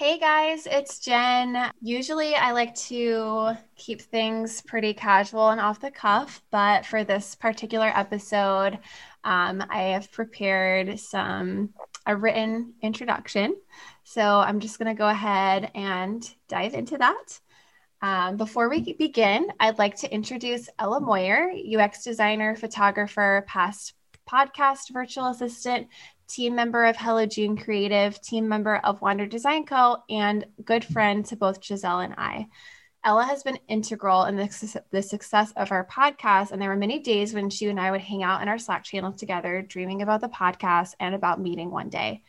Hey 0.00 0.18
guys, 0.18 0.66
it's 0.66 0.98
Jen. 0.98 1.70
Usually 1.82 2.34
I 2.34 2.52
like 2.52 2.74
to 2.86 3.52
keep 3.76 4.00
things 4.00 4.62
pretty 4.62 4.94
casual 4.94 5.50
and 5.50 5.60
off 5.60 5.78
the 5.78 5.90
cuff, 5.90 6.42
but 6.50 6.86
for 6.86 7.04
this 7.04 7.34
particular 7.34 7.92
episode, 7.94 8.78
um, 9.24 9.62
I 9.68 9.82
have 9.92 10.10
prepared 10.10 10.98
some 10.98 11.74
a 12.06 12.16
written 12.16 12.72
introduction. 12.80 13.54
So 14.04 14.22
I'm 14.22 14.58
just 14.58 14.78
going 14.78 14.88
to 14.88 14.98
go 14.98 15.06
ahead 15.06 15.70
and 15.74 16.26
dive 16.48 16.72
into 16.72 16.96
that. 16.96 17.38
Um, 18.00 18.38
before 18.38 18.70
we 18.70 18.94
begin, 18.94 19.48
I'd 19.60 19.78
like 19.78 19.96
to 19.96 20.10
introduce 20.10 20.70
Ella 20.78 21.02
Moyer, 21.02 21.52
UX 21.78 22.04
designer, 22.04 22.56
photographer, 22.56 23.44
past 23.46 23.92
podcast 24.26 24.92
virtual 24.92 25.26
assistant, 25.26 25.88
team 26.30 26.54
member 26.54 26.84
of 26.84 26.96
Hello 26.96 27.26
June 27.26 27.56
Creative, 27.56 28.18
team 28.20 28.48
member 28.48 28.76
of 28.76 29.00
Wander 29.00 29.26
Design 29.26 29.66
Co., 29.66 29.96
and 30.08 30.46
good 30.64 30.84
friend 30.84 31.26
to 31.26 31.36
both 31.36 31.62
Giselle 31.62 32.00
and 32.00 32.14
I. 32.16 32.46
Ella 33.02 33.24
has 33.24 33.42
been 33.42 33.58
integral 33.66 34.24
in 34.24 34.36
the, 34.36 34.82
the 34.92 35.02
success 35.02 35.52
of 35.56 35.72
our 35.72 35.84
podcast, 35.86 36.52
and 36.52 36.62
there 36.62 36.68
were 36.68 36.76
many 36.76 37.00
days 37.00 37.34
when 37.34 37.50
she 37.50 37.66
and 37.66 37.80
I 37.80 37.90
would 37.90 38.00
hang 38.00 38.22
out 38.22 38.42
in 38.42 38.48
our 38.48 38.58
Slack 38.58 38.84
channel 38.84 39.12
together, 39.12 39.60
dreaming 39.62 40.02
about 40.02 40.20
the 40.20 40.28
podcast 40.28 40.94
and 41.00 41.16
about 41.16 41.40
meeting 41.40 41.70
one 41.70 41.88
day. 41.88 42.22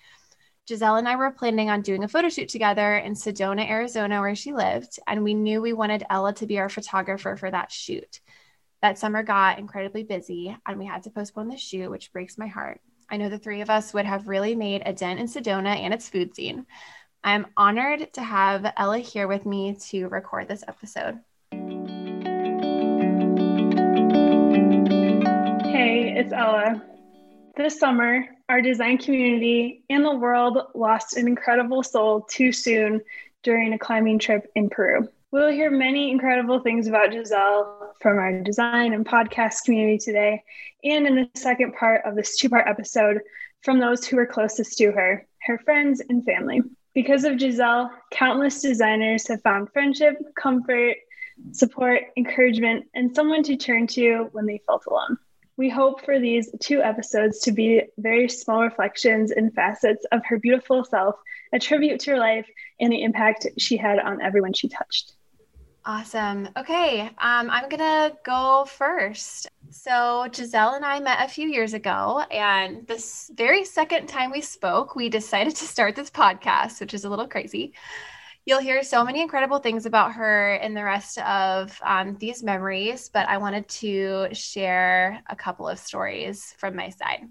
Giselle 0.68 0.96
and 0.96 1.08
I 1.08 1.16
were 1.16 1.30
planning 1.30 1.70
on 1.70 1.82
doing 1.82 2.04
a 2.04 2.08
photo 2.08 2.30
shoot 2.30 2.50
together 2.50 2.98
in 2.98 3.14
Sedona, 3.14 3.70
Arizona, 3.70 4.20
where 4.20 4.36
she 4.36 4.52
lived, 4.52 4.98
and 5.06 5.24
we 5.24 5.36
knew 5.36 5.62
we 5.62 5.74
wanted 5.74 6.06
Ella 6.10 6.34
to 6.36 6.48
be 6.48 6.58
our 6.58 6.70
photographer 6.70 7.36
for 7.38 7.52
that 7.52 7.72
shoot. 7.72 8.20
That 8.82 8.98
summer 8.98 9.22
got 9.22 9.60
incredibly 9.60 10.04
busy, 10.04 10.58
and 10.66 10.80
we 10.80 10.88
had 10.88 11.04
to 11.04 11.12
postpone 11.12 11.50
the 11.50 11.58
shoot, 11.58 11.92
which 11.92 12.12
breaks 12.12 12.40
my 12.40 12.48
heart. 12.48 12.82
I 13.12 13.18
know 13.18 13.28
the 13.28 13.38
three 13.38 13.60
of 13.60 13.70
us 13.70 13.94
would 13.94 14.06
have 14.06 14.30
really 14.30 14.56
made 14.56 14.84
a 14.86 14.94
dent 14.94 15.20
in 15.20 15.28
Sedona 15.28 15.76
and 15.76 15.94
its 15.94 16.08
food 16.08 16.34
scene. 16.34 16.66
I'm 17.26 17.46
honored 17.58 18.14
to 18.14 18.22
have 18.22 18.72
Ella 18.78 19.00
here 19.00 19.28
with 19.28 19.46
me 19.46 19.76
to 19.90 20.08
record 20.08 20.48
this 20.48 20.64
episode. 20.66 21.20
Hey, 25.68 26.16
it's 26.18 26.32
Ella. 26.32 26.82
This 27.58 27.78
summer, 27.78 28.30
our 28.48 28.62
design 28.62 28.98
community 28.98 29.84
and 29.90 30.06
the 30.06 30.16
world 30.16 30.60
lost 30.74 31.18
an 31.18 31.28
incredible 31.28 31.84
soul 31.84 32.22
too 32.22 32.54
soon 32.54 33.02
during 33.44 33.74
a 33.74 33.78
climbing 33.78 34.20
trip 34.20 34.50
in 34.56 34.70
Peru. 34.70 35.10
We'll 35.32 35.52
hear 35.52 35.70
many 35.70 36.12
incredible 36.12 36.62
things 36.62 36.88
about 36.88 37.12
Giselle 37.12 37.81
from 38.02 38.18
our 38.18 38.42
design 38.42 38.94
and 38.94 39.06
podcast 39.06 39.64
community 39.64 39.98
today, 39.98 40.44
and 40.84 41.06
in 41.06 41.16
the 41.16 41.30
second 41.36 41.76
part 41.76 42.02
of 42.06 42.16
this 42.16 42.38
two 42.38 42.50
part 42.50 42.68
episode 42.68 43.20
from 43.62 43.80
those 43.80 44.06
who 44.06 44.18
were 44.18 44.26
closest 44.26 44.78
to 44.78 44.92
her, 44.92 45.28
her 45.44 45.58
friends 45.60 46.02
and 46.10 46.26
family. 46.26 46.62
Because 46.94 47.24
of 47.24 47.40
Giselle, 47.40 47.92
countless 48.12 48.62
designers 48.62 49.28
have 49.28 49.42
found 49.44 49.72
friendship, 49.72 50.18
comfort, 50.36 50.98
support, 51.52 52.02
encouragement, 52.18 52.86
and 52.94 53.16
someone 53.16 53.44
to 53.44 53.56
turn 53.56 53.88
to 53.88 54.30
when 54.32 54.46
they 54.46 54.62
felt 54.66 54.86
alone. 54.88 55.18
We 55.58 55.70
hope 55.70 56.04
for 56.04 56.20
these 56.20 56.50
two 56.60 56.82
episodes 56.82 57.40
to 57.42 57.52
be 57.52 57.84
very 57.98 58.28
small 58.28 58.64
reflections 58.64 59.32
and 59.32 59.54
facets 59.54 60.06
of 60.12 60.26
her 60.26 60.40
beautiful 60.40 60.84
self, 60.84 61.16
a 61.54 61.60
tribute 61.60 62.00
to 62.02 62.12
her 62.12 62.18
life 62.18 62.50
and 62.80 62.92
the 62.92 63.04
impact 63.04 63.48
she 63.60 63.78
had 63.78 64.00
on 64.00 64.22
everyone 64.22 64.54
she 64.54 64.70
touched. 64.70 65.14
Awesome. 65.84 66.48
Okay, 66.56 67.02
um, 67.02 67.50
I'm 67.50 67.68
gonna 67.68 68.12
go 68.24 68.66
first. 68.66 69.48
So 69.72 70.28
Giselle 70.32 70.76
and 70.76 70.86
I 70.86 71.00
met 71.00 71.26
a 71.26 71.32
few 71.32 71.48
years 71.48 71.74
ago, 71.74 72.24
and 72.30 72.86
this 72.86 73.32
very 73.34 73.66
second 73.66 74.08
time 74.08 74.30
we 74.30 74.42
spoke, 74.42 74.96
we 74.96 75.10
decided 75.10 75.56
to 75.56 75.66
start 75.66 75.96
this 75.96 76.12
podcast, 76.12 76.82
which 76.82 76.94
is 76.94 77.04
a 77.04 77.10
little 77.10 77.28
crazy. 77.28 77.74
You'll 78.46 78.60
hear 78.60 78.84
so 78.84 79.04
many 79.04 79.22
incredible 79.22 79.60
things 79.60 79.88
about 79.88 80.14
her 80.14 80.56
in 80.56 80.76
the 80.76 80.84
rest 80.84 81.18
of 81.20 81.80
um, 81.84 82.16
these 82.20 82.44
memories, 82.44 83.10
but 83.10 83.28
I 83.28 83.38
wanted 83.38 83.68
to 83.70 84.28
share 84.34 85.22
a 85.30 85.36
couple 85.36 85.68
of 85.68 85.80
stories 85.80 86.54
from 86.58 86.76
my 86.76 86.90
side. 86.90 87.28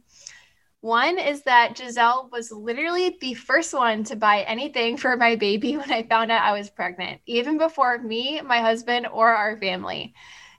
One 0.83 1.19
is 1.19 1.43
that 1.43 1.77
Giselle 1.77 2.31
was 2.33 2.51
literally 2.51 3.19
the 3.21 3.35
first 3.35 3.75
one 3.75 4.03
to 4.05 4.17
buy 4.17 4.45
anything 4.45 4.97
for 4.97 5.15
my 5.15 5.37
baby 5.37 5.77
when 5.77 5.93
I 5.93 6.05
found 6.05 6.31
out 6.31 6.43
I 6.43 6.53
was 6.53 6.71
pregnant, 6.71 7.21
even 7.27 7.59
before 7.59 7.99
me, 7.99 8.41
my 8.41 8.61
husband, 8.61 9.07
or 9.13 9.29
our 9.29 9.59
family. 9.59 10.15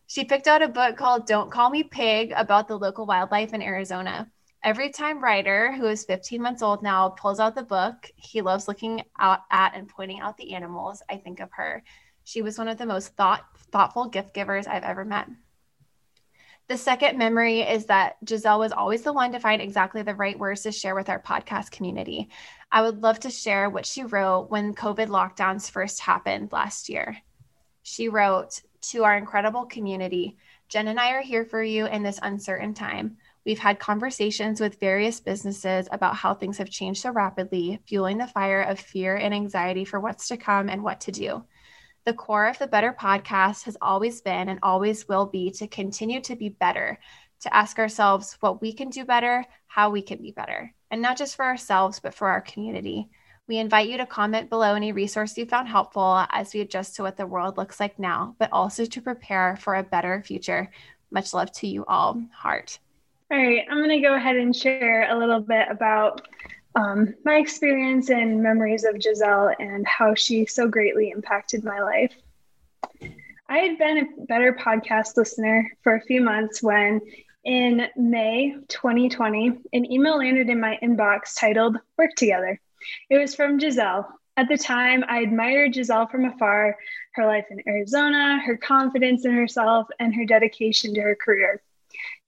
She 0.05 0.23
picked 0.23 0.47
out 0.47 0.61
a 0.61 0.67
book 0.67 0.95
called 0.95 1.25
Don't 1.25 1.49
Call 1.49 1.71
Me 1.71 1.81
Pig 1.81 2.33
about 2.35 2.67
the 2.67 2.77
local 2.77 3.07
wildlife 3.07 3.53
in 3.53 3.63
Arizona. 3.63 4.29
Every 4.63 4.91
time 4.91 5.23
Ryder, 5.23 5.71
who 5.71 5.87
is 5.87 6.05
15 6.05 6.39
months 6.39 6.61
old 6.61 6.83
now, 6.83 7.09
pulls 7.09 7.39
out 7.39 7.55
the 7.55 7.63
book, 7.63 8.11
he 8.15 8.41
loves 8.41 8.67
looking 8.67 9.01
out 9.17 9.39
at 9.49 9.73
and 9.73 9.89
pointing 9.89 10.19
out 10.19 10.37
the 10.37 10.53
animals. 10.53 11.01
I 11.09 11.17
think 11.17 11.39
of 11.39 11.49
her. 11.53 11.81
She 12.25 12.43
was 12.43 12.59
one 12.59 12.67
of 12.67 12.77
the 12.77 12.85
most 12.85 13.15
thought, 13.15 13.43
thoughtful 13.71 14.05
gift 14.05 14.35
givers 14.35 14.67
I've 14.67 14.83
ever 14.83 15.03
met. 15.03 15.27
The 16.71 16.77
second 16.77 17.17
memory 17.17 17.63
is 17.63 17.87
that 17.87 18.15
Giselle 18.25 18.59
was 18.59 18.71
always 18.71 19.01
the 19.01 19.11
one 19.11 19.33
to 19.33 19.41
find 19.41 19.61
exactly 19.61 20.03
the 20.03 20.15
right 20.15 20.39
words 20.39 20.61
to 20.61 20.71
share 20.71 20.95
with 20.95 21.09
our 21.09 21.21
podcast 21.21 21.69
community. 21.69 22.29
I 22.71 22.81
would 22.81 23.03
love 23.03 23.19
to 23.19 23.29
share 23.29 23.69
what 23.69 23.85
she 23.85 24.05
wrote 24.05 24.49
when 24.49 24.73
COVID 24.73 25.07
lockdowns 25.07 25.69
first 25.69 25.99
happened 25.99 26.53
last 26.53 26.87
year. 26.87 27.17
She 27.83 28.07
wrote, 28.07 28.61
To 28.83 29.03
our 29.03 29.17
incredible 29.17 29.65
community, 29.65 30.37
Jen 30.69 30.87
and 30.87 30.97
I 30.97 31.11
are 31.11 31.21
here 31.21 31.43
for 31.43 31.61
you 31.61 31.87
in 31.87 32.03
this 32.03 32.21
uncertain 32.23 32.73
time. 32.73 33.17
We've 33.45 33.59
had 33.59 33.77
conversations 33.77 34.61
with 34.61 34.79
various 34.79 35.19
businesses 35.19 35.89
about 35.91 36.15
how 36.15 36.33
things 36.33 36.57
have 36.57 36.69
changed 36.69 37.01
so 37.01 37.11
rapidly, 37.11 37.81
fueling 37.85 38.17
the 38.17 38.27
fire 38.27 38.61
of 38.61 38.79
fear 38.79 39.17
and 39.17 39.33
anxiety 39.33 39.83
for 39.83 39.99
what's 39.99 40.29
to 40.29 40.37
come 40.37 40.69
and 40.69 40.83
what 40.83 41.01
to 41.01 41.11
do. 41.11 41.43
The 42.03 42.13
core 42.13 42.47
of 42.47 42.57
the 42.57 42.65
Better 42.65 42.95
podcast 42.99 43.65
has 43.65 43.77
always 43.79 44.21
been 44.21 44.49
and 44.49 44.57
always 44.63 45.07
will 45.07 45.27
be 45.27 45.51
to 45.51 45.67
continue 45.67 46.19
to 46.21 46.35
be 46.35 46.49
better, 46.49 46.97
to 47.41 47.55
ask 47.55 47.77
ourselves 47.77 48.37
what 48.39 48.59
we 48.59 48.73
can 48.73 48.89
do 48.89 49.05
better, 49.05 49.45
how 49.67 49.91
we 49.91 50.01
can 50.01 50.19
be 50.19 50.31
better, 50.31 50.73
and 50.89 50.99
not 50.99 51.15
just 51.15 51.35
for 51.35 51.45
ourselves, 51.45 51.99
but 51.99 52.15
for 52.15 52.27
our 52.27 52.41
community. 52.41 53.07
We 53.47 53.59
invite 53.59 53.87
you 53.87 53.97
to 53.97 54.07
comment 54.07 54.49
below 54.49 54.73
any 54.73 54.91
resource 54.93 55.37
you 55.37 55.45
found 55.45 55.67
helpful 55.67 56.25
as 56.31 56.55
we 56.55 56.61
adjust 56.61 56.95
to 56.95 57.03
what 57.03 57.17
the 57.17 57.27
world 57.27 57.57
looks 57.57 57.79
like 57.79 57.99
now, 57.99 58.35
but 58.39 58.49
also 58.51 58.85
to 58.85 59.01
prepare 59.01 59.57
for 59.57 59.75
a 59.75 59.83
better 59.83 60.23
future. 60.23 60.71
Much 61.11 61.35
love 61.35 61.51
to 61.51 61.67
you 61.67 61.85
all. 61.85 62.19
Heart. 62.33 62.79
All 63.29 63.37
right, 63.37 63.63
I'm 63.69 63.77
going 63.77 63.89
to 63.89 63.99
go 63.99 64.15
ahead 64.15 64.37
and 64.37 64.55
share 64.55 65.07
a 65.11 65.19
little 65.19 65.39
bit 65.39 65.67
about 65.69 66.27
um, 66.75 67.13
my 67.25 67.35
experience 67.35 68.09
and 68.09 68.41
memories 68.41 68.83
of 68.83 69.01
Giselle 69.01 69.53
and 69.59 69.85
how 69.85 70.15
she 70.15 70.45
so 70.45 70.67
greatly 70.67 71.09
impacted 71.09 71.63
my 71.63 71.79
life. 71.79 72.13
I 73.49 73.57
had 73.57 73.77
been 73.77 73.97
a 73.97 74.25
better 74.25 74.53
podcast 74.53 75.17
listener 75.17 75.69
for 75.83 75.95
a 75.95 76.01
few 76.01 76.21
months 76.21 76.63
when, 76.63 77.01
in 77.43 77.87
May 77.97 78.55
2020, 78.69 79.51
an 79.73 79.91
email 79.91 80.19
landed 80.19 80.49
in 80.49 80.59
my 80.59 80.79
inbox 80.81 81.37
titled 81.37 81.77
Work 81.97 82.11
Together. 82.15 82.59
It 83.09 83.17
was 83.17 83.35
from 83.35 83.59
Giselle. 83.59 84.07
At 84.37 84.47
the 84.47 84.57
time, 84.57 85.03
I 85.09 85.19
admired 85.19 85.75
Giselle 85.75 86.07
from 86.07 86.23
afar, 86.23 86.77
her 87.15 87.25
life 87.25 87.45
in 87.51 87.61
Arizona, 87.67 88.39
her 88.45 88.55
confidence 88.55 89.25
in 89.25 89.33
herself, 89.33 89.87
and 89.99 90.15
her 90.15 90.25
dedication 90.25 90.93
to 90.93 91.01
her 91.01 91.15
career. 91.15 91.61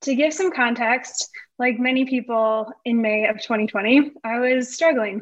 To 0.02 0.16
give 0.16 0.34
some 0.34 0.52
context, 0.52 1.30
like 1.64 1.80
many 1.80 2.04
people 2.04 2.70
in 2.84 3.02
May 3.02 3.26
of 3.26 3.38
2020, 3.38 4.12
I 4.26 4.38
was 4.40 4.74
struggling. 4.74 5.22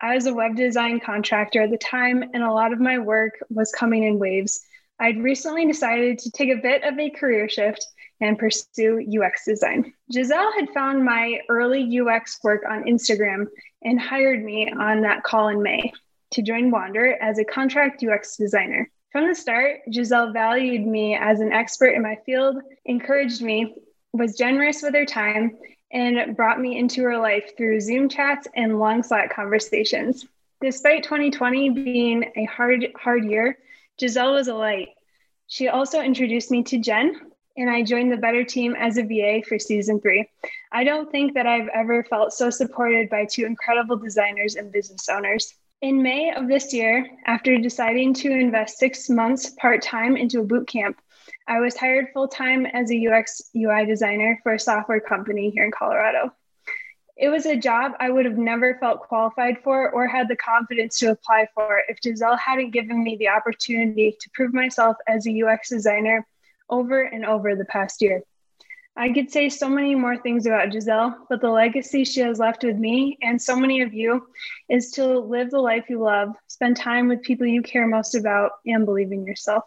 I 0.00 0.14
was 0.14 0.24
a 0.24 0.32
web 0.32 0.56
design 0.56 1.00
contractor 1.00 1.60
at 1.60 1.70
the 1.70 1.76
time, 1.76 2.24
and 2.32 2.42
a 2.42 2.50
lot 2.50 2.72
of 2.72 2.80
my 2.80 2.98
work 2.98 3.34
was 3.50 3.70
coming 3.72 4.04
in 4.04 4.18
waves. 4.18 4.64
I'd 4.98 5.22
recently 5.22 5.66
decided 5.66 6.18
to 6.20 6.30
take 6.30 6.48
a 6.48 6.62
bit 6.62 6.82
of 6.82 6.98
a 6.98 7.10
career 7.10 7.46
shift 7.46 7.86
and 8.22 8.38
pursue 8.38 9.06
UX 9.06 9.44
design. 9.44 9.92
Giselle 10.10 10.50
had 10.58 10.70
found 10.70 11.04
my 11.04 11.40
early 11.50 12.00
UX 12.00 12.38
work 12.42 12.62
on 12.66 12.84
Instagram 12.84 13.44
and 13.82 14.00
hired 14.00 14.42
me 14.42 14.72
on 14.72 15.02
that 15.02 15.24
call 15.24 15.48
in 15.48 15.62
May 15.62 15.92
to 16.30 16.40
join 16.40 16.70
Wander 16.70 17.18
as 17.20 17.38
a 17.38 17.44
contract 17.44 18.02
UX 18.02 18.38
designer. 18.38 18.88
From 19.10 19.28
the 19.28 19.34
start, 19.34 19.80
Giselle 19.92 20.32
valued 20.32 20.86
me 20.86 21.16
as 21.16 21.40
an 21.40 21.52
expert 21.52 21.88
in 21.88 22.00
my 22.00 22.16
field, 22.24 22.56
encouraged 22.86 23.42
me, 23.42 23.74
was 24.14 24.36
generous 24.36 24.82
with 24.82 24.94
her 24.94 25.06
time, 25.06 25.56
and 25.92 26.36
brought 26.36 26.60
me 26.60 26.78
into 26.78 27.02
her 27.02 27.18
life 27.18 27.56
through 27.56 27.80
Zoom 27.80 28.08
chats 28.08 28.48
and 28.54 28.78
long 28.78 29.02
Slack 29.02 29.34
conversations. 29.34 30.26
Despite 30.60 31.04
2020 31.04 31.70
being 31.70 32.32
a 32.36 32.44
hard, 32.44 32.88
hard 32.96 33.24
year, 33.24 33.58
Giselle 34.00 34.34
was 34.34 34.48
a 34.48 34.54
light. 34.54 34.88
She 35.48 35.68
also 35.68 36.00
introduced 36.00 36.50
me 36.50 36.62
to 36.64 36.78
Jen, 36.78 37.20
and 37.56 37.68
I 37.68 37.82
joined 37.82 38.10
the 38.10 38.16
Better 38.16 38.44
team 38.44 38.74
as 38.78 38.96
a 38.96 39.02
VA 39.02 39.42
for 39.46 39.58
season 39.58 40.00
three. 40.00 40.28
I 40.70 40.84
don't 40.84 41.10
think 41.10 41.34
that 41.34 41.46
I've 41.46 41.68
ever 41.74 42.04
felt 42.04 42.32
so 42.32 42.48
supported 42.48 43.10
by 43.10 43.26
two 43.26 43.44
incredible 43.44 43.96
designers 43.96 44.56
and 44.56 44.72
business 44.72 45.08
owners. 45.10 45.54
In 45.82 46.00
May 46.00 46.32
of 46.32 46.48
this 46.48 46.72
year, 46.72 47.10
after 47.26 47.58
deciding 47.58 48.14
to 48.14 48.30
invest 48.30 48.78
six 48.78 49.10
months 49.10 49.50
part 49.50 49.82
time 49.82 50.16
into 50.16 50.40
a 50.40 50.44
boot 50.44 50.68
camp, 50.68 50.96
I 51.46 51.60
was 51.60 51.76
hired 51.76 52.08
full 52.12 52.28
time 52.28 52.66
as 52.66 52.90
a 52.90 53.08
UX 53.08 53.42
UI 53.56 53.84
designer 53.86 54.38
for 54.42 54.54
a 54.54 54.58
software 54.58 55.00
company 55.00 55.50
here 55.50 55.64
in 55.64 55.70
Colorado. 55.70 56.32
It 57.16 57.28
was 57.28 57.46
a 57.46 57.56
job 57.56 57.92
I 58.00 58.10
would 58.10 58.24
have 58.24 58.38
never 58.38 58.78
felt 58.78 59.00
qualified 59.00 59.58
for 59.62 59.90
or 59.90 60.06
had 60.06 60.28
the 60.28 60.36
confidence 60.36 60.98
to 61.00 61.10
apply 61.10 61.48
for 61.54 61.82
if 61.88 61.98
Giselle 62.02 62.36
hadn't 62.36 62.70
given 62.70 63.02
me 63.02 63.16
the 63.16 63.28
opportunity 63.28 64.16
to 64.18 64.30
prove 64.34 64.54
myself 64.54 64.96
as 65.06 65.26
a 65.26 65.42
UX 65.42 65.68
designer 65.68 66.26
over 66.70 67.02
and 67.02 67.26
over 67.26 67.54
the 67.54 67.66
past 67.66 68.00
year. 68.00 68.22
I 68.96 69.12
could 69.12 69.30
say 69.30 69.48
so 69.48 69.68
many 69.68 69.94
more 69.94 70.18
things 70.18 70.46
about 70.46 70.72
Giselle, 70.72 71.26
but 71.28 71.40
the 71.40 71.50
legacy 71.50 72.04
she 72.04 72.20
has 72.20 72.38
left 72.38 72.62
with 72.62 72.76
me 72.76 73.18
and 73.22 73.40
so 73.40 73.56
many 73.56 73.80
of 73.80 73.94
you 73.94 74.26
is 74.68 74.90
to 74.92 75.18
live 75.18 75.50
the 75.50 75.60
life 75.60 75.84
you 75.88 76.00
love, 76.00 76.34
spend 76.46 76.76
time 76.76 77.08
with 77.08 77.22
people 77.22 77.46
you 77.46 77.62
care 77.62 77.86
most 77.86 78.14
about, 78.14 78.52
and 78.66 78.84
believe 78.84 79.10
in 79.12 79.24
yourself. 79.24 79.64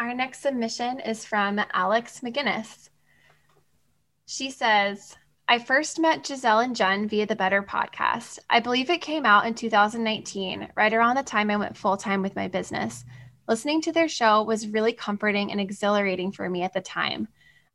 Our 0.00 0.14
next 0.14 0.42
submission 0.42 1.00
is 1.00 1.24
from 1.24 1.60
Alex 1.72 2.20
McGinnis. 2.20 2.88
She 4.26 4.48
says, 4.48 5.16
I 5.48 5.58
first 5.58 5.98
met 5.98 6.24
Giselle 6.24 6.60
and 6.60 6.76
Jen 6.76 7.08
via 7.08 7.26
the 7.26 7.34
Better 7.34 7.64
podcast. 7.64 8.38
I 8.48 8.60
believe 8.60 8.90
it 8.90 9.00
came 9.00 9.26
out 9.26 9.44
in 9.44 9.54
2019, 9.54 10.68
right 10.76 10.94
around 10.94 11.16
the 11.16 11.24
time 11.24 11.50
I 11.50 11.56
went 11.56 11.76
full 11.76 11.96
time 11.96 12.22
with 12.22 12.36
my 12.36 12.46
business. 12.46 13.04
Listening 13.48 13.80
to 13.82 13.92
their 13.92 14.08
show 14.08 14.44
was 14.44 14.68
really 14.68 14.92
comforting 14.92 15.50
and 15.50 15.60
exhilarating 15.60 16.30
for 16.30 16.48
me 16.48 16.62
at 16.62 16.72
the 16.72 16.80
time. 16.80 17.26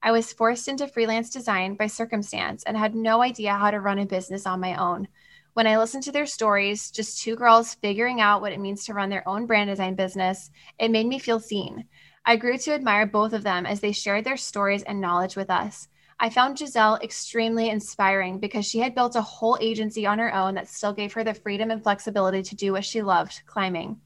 I 0.01 0.13
was 0.13 0.31
forced 0.31 0.69
into 0.69 0.87
freelance 0.87 1.29
design 1.29 1.75
by 1.75 1.87
circumstance 1.87 2.63
and 2.63 2.77
had 2.77 2.95
no 2.95 3.21
idea 3.21 3.53
how 3.53 3.69
to 3.69 3.81
run 3.81 3.99
a 3.99 4.05
business 4.05 4.45
on 4.45 4.61
my 4.61 4.75
own. 4.75 5.09
When 5.55 5.67
I 5.67 5.77
listened 5.77 6.03
to 6.03 6.11
their 6.11 6.25
stories, 6.25 6.89
just 6.89 7.21
two 7.21 7.35
girls 7.35 7.75
figuring 7.75 8.21
out 8.21 8.39
what 8.39 8.53
it 8.53 8.61
means 8.61 8.85
to 8.85 8.93
run 8.93 9.09
their 9.09 9.27
own 9.27 9.45
brand 9.45 9.69
design 9.69 9.95
business, 9.95 10.49
it 10.79 10.89
made 10.89 11.05
me 11.05 11.19
feel 11.19 11.39
seen. 11.39 11.85
I 12.25 12.37
grew 12.37 12.57
to 12.57 12.73
admire 12.73 13.05
both 13.05 13.33
of 13.33 13.43
them 13.43 13.65
as 13.65 13.81
they 13.81 13.91
shared 13.91 14.23
their 14.23 14.37
stories 14.37 14.83
and 14.83 15.01
knowledge 15.01 15.35
with 15.35 15.49
us. 15.49 15.89
I 16.19 16.29
found 16.29 16.57
Giselle 16.57 16.99
extremely 17.03 17.69
inspiring 17.69 18.39
because 18.39 18.65
she 18.65 18.79
had 18.79 18.95
built 18.95 19.17
a 19.17 19.21
whole 19.21 19.57
agency 19.59 20.05
on 20.05 20.19
her 20.19 20.33
own 20.33 20.55
that 20.55 20.69
still 20.69 20.93
gave 20.93 21.11
her 21.13 21.23
the 21.25 21.33
freedom 21.33 21.69
and 21.69 21.83
flexibility 21.83 22.41
to 22.41 22.55
do 22.55 22.71
what 22.71 22.85
she 22.85 23.01
loved 23.01 23.41
climbing. 23.45 23.99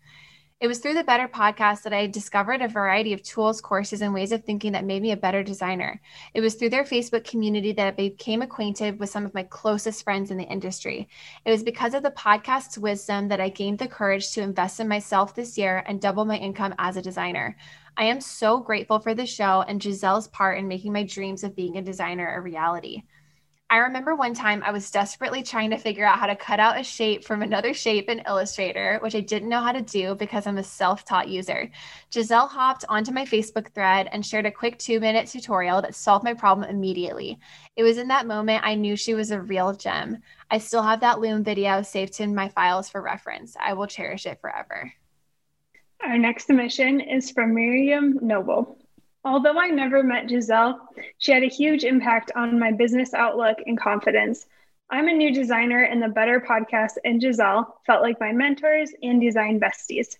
It 0.59 0.67
was 0.67 0.79
through 0.79 0.95
the 0.95 1.03
Better 1.03 1.27
podcast 1.27 1.83
that 1.83 1.93
I 1.93 2.07
discovered 2.07 2.63
a 2.63 2.67
variety 2.67 3.13
of 3.13 3.21
tools, 3.21 3.61
courses, 3.61 4.01
and 4.01 4.11
ways 4.11 4.31
of 4.31 4.43
thinking 4.43 4.71
that 4.71 4.85
made 4.85 5.03
me 5.03 5.11
a 5.11 5.17
better 5.17 5.43
designer. 5.43 6.01
It 6.33 6.41
was 6.41 6.55
through 6.55 6.71
their 6.71 6.83
Facebook 6.83 7.25
community 7.25 7.73
that 7.73 7.85
I 7.85 7.91
became 7.91 8.41
acquainted 8.41 8.99
with 8.99 9.11
some 9.11 9.23
of 9.23 9.35
my 9.35 9.43
closest 9.43 10.03
friends 10.03 10.31
in 10.31 10.37
the 10.37 10.45
industry. 10.45 11.07
It 11.45 11.51
was 11.51 11.61
because 11.61 11.93
of 11.93 12.01
the 12.01 12.09
podcast's 12.09 12.79
wisdom 12.79 13.27
that 13.27 13.39
I 13.39 13.49
gained 13.49 13.77
the 13.77 13.87
courage 13.87 14.31
to 14.31 14.41
invest 14.41 14.79
in 14.79 14.87
myself 14.87 15.35
this 15.35 15.59
year 15.59 15.83
and 15.85 16.01
double 16.01 16.25
my 16.25 16.37
income 16.37 16.73
as 16.79 16.97
a 16.97 17.03
designer. 17.03 17.55
I 17.99 18.03
am 18.03 18.21
so 18.21 18.59
grateful 18.59 18.99
for 18.99 19.15
the 19.15 19.25
show 19.25 19.63
and 19.67 19.81
Giselle's 19.81 20.27
part 20.27 20.59
in 20.59 20.67
making 20.67 20.93
my 20.93 21.01
dreams 21.01 21.43
of 21.43 21.55
being 21.55 21.77
a 21.77 21.81
designer 21.81 22.35
a 22.35 22.41
reality. 22.41 23.01
I 23.71 23.77
remember 23.77 24.15
one 24.15 24.35
time 24.35 24.61
I 24.63 24.71
was 24.71 24.91
desperately 24.91 25.41
trying 25.41 25.71
to 25.71 25.77
figure 25.77 26.05
out 26.05 26.19
how 26.19 26.27
to 26.27 26.35
cut 26.35 26.59
out 26.59 26.79
a 26.79 26.83
shape 26.83 27.25
from 27.25 27.41
another 27.41 27.73
shape 27.73 28.07
in 28.07 28.21
Illustrator, 28.27 28.99
which 29.01 29.15
I 29.15 29.19
didn't 29.19 29.49
know 29.49 29.61
how 29.61 29.71
to 29.71 29.81
do 29.81 30.13
because 30.13 30.45
I'm 30.45 30.59
a 30.59 30.63
self 30.63 31.05
taught 31.05 31.27
user. 31.27 31.71
Giselle 32.13 32.47
hopped 32.47 32.85
onto 32.87 33.11
my 33.11 33.25
Facebook 33.25 33.73
thread 33.73 34.07
and 34.11 34.23
shared 34.23 34.45
a 34.45 34.51
quick 34.51 34.77
two 34.77 34.99
minute 34.99 35.27
tutorial 35.27 35.81
that 35.81 35.95
solved 35.95 36.23
my 36.23 36.35
problem 36.35 36.69
immediately. 36.69 37.39
It 37.75 37.83
was 37.83 37.97
in 37.97 38.07
that 38.09 38.27
moment 38.27 38.63
I 38.63 38.75
knew 38.75 38.95
she 38.95 39.15
was 39.15 39.31
a 39.31 39.41
real 39.41 39.73
gem. 39.73 40.19
I 40.51 40.59
still 40.59 40.83
have 40.83 40.99
that 40.99 41.19
Loom 41.19 41.43
video 41.43 41.81
saved 41.81 42.21
in 42.21 42.35
my 42.35 42.47
files 42.49 42.89
for 42.89 43.01
reference. 43.01 43.57
I 43.59 43.73
will 43.73 43.87
cherish 43.87 44.27
it 44.27 44.39
forever. 44.39 44.93
Our 46.03 46.17
next 46.17 46.45
submission 46.45 46.99
is 46.99 47.31
from 47.31 47.53
Miriam 47.53 48.19
Noble. 48.21 48.77
Although 49.25 49.59
I 49.59 49.69
never 49.69 50.03
met 50.03 50.29
Giselle, 50.29 50.87
she 51.17 51.31
had 51.31 51.43
a 51.43 51.47
huge 51.47 51.83
impact 51.83 52.31
on 52.35 52.59
my 52.59 52.71
business 52.71 53.13
outlook 53.13 53.57
and 53.65 53.77
confidence. 53.77 54.45
I'm 54.89 55.07
a 55.07 55.13
new 55.13 55.33
designer, 55.33 55.83
and 55.83 56.01
the 56.01 56.07
Better 56.07 56.39
podcast 56.39 56.93
and 57.03 57.21
Giselle 57.21 57.81
felt 57.85 58.03
like 58.03 58.19
my 58.19 58.31
mentors 58.31 58.91
and 59.03 59.19
design 59.19 59.59
besties. 59.59 60.17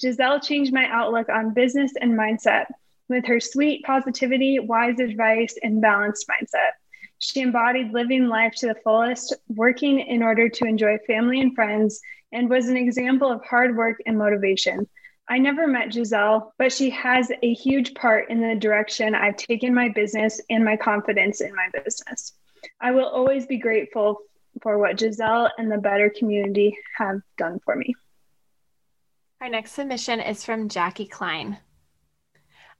Giselle 0.00 0.40
changed 0.40 0.72
my 0.72 0.86
outlook 0.90 1.28
on 1.28 1.54
business 1.54 1.92
and 2.00 2.18
mindset 2.18 2.66
with 3.08 3.24
her 3.26 3.38
sweet 3.38 3.84
positivity, 3.84 4.58
wise 4.58 4.98
advice, 4.98 5.56
and 5.62 5.80
balanced 5.80 6.26
mindset. 6.28 6.72
She 7.20 7.40
embodied 7.40 7.92
living 7.92 8.28
life 8.28 8.54
to 8.56 8.66
the 8.66 8.80
fullest, 8.82 9.34
working 9.48 10.00
in 10.00 10.22
order 10.22 10.48
to 10.48 10.64
enjoy 10.64 10.98
family 11.06 11.40
and 11.40 11.54
friends, 11.54 12.00
and 12.32 12.50
was 12.50 12.68
an 12.68 12.76
example 12.76 13.30
of 13.30 13.44
hard 13.44 13.76
work 13.76 13.98
and 14.06 14.18
motivation. 14.18 14.88
I 15.30 15.38
never 15.38 15.66
met 15.66 15.92
Giselle, 15.92 16.54
but 16.58 16.72
she 16.72 16.88
has 16.90 17.30
a 17.42 17.52
huge 17.52 17.94
part 17.94 18.30
in 18.30 18.40
the 18.40 18.54
direction 18.54 19.14
I've 19.14 19.36
taken 19.36 19.74
my 19.74 19.90
business 19.90 20.40
and 20.48 20.64
my 20.64 20.76
confidence 20.76 21.42
in 21.42 21.54
my 21.54 21.68
business. 21.84 22.32
I 22.80 22.92
will 22.92 23.06
always 23.06 23.46
be 23.46 23.58
grateful 23.58 24.20
for 24.62 24.78
what 24.78 24.98
Giselle 24.98 25.50
and 25.58 25.70
the 25.70 25.78
Better 25.78 26.10
community 26.10 26.76
have 26.96 27.20
done 27.36 27.60
for 27.64 27.76
me. 27.76 27.94
Our 29.40 29.48
next 29.48 29.72
submission 29.72 30.20
is 30.20 30.44
from 30.44 30.68
Jackie 30.68 31.06
Klein. 31.06 31.58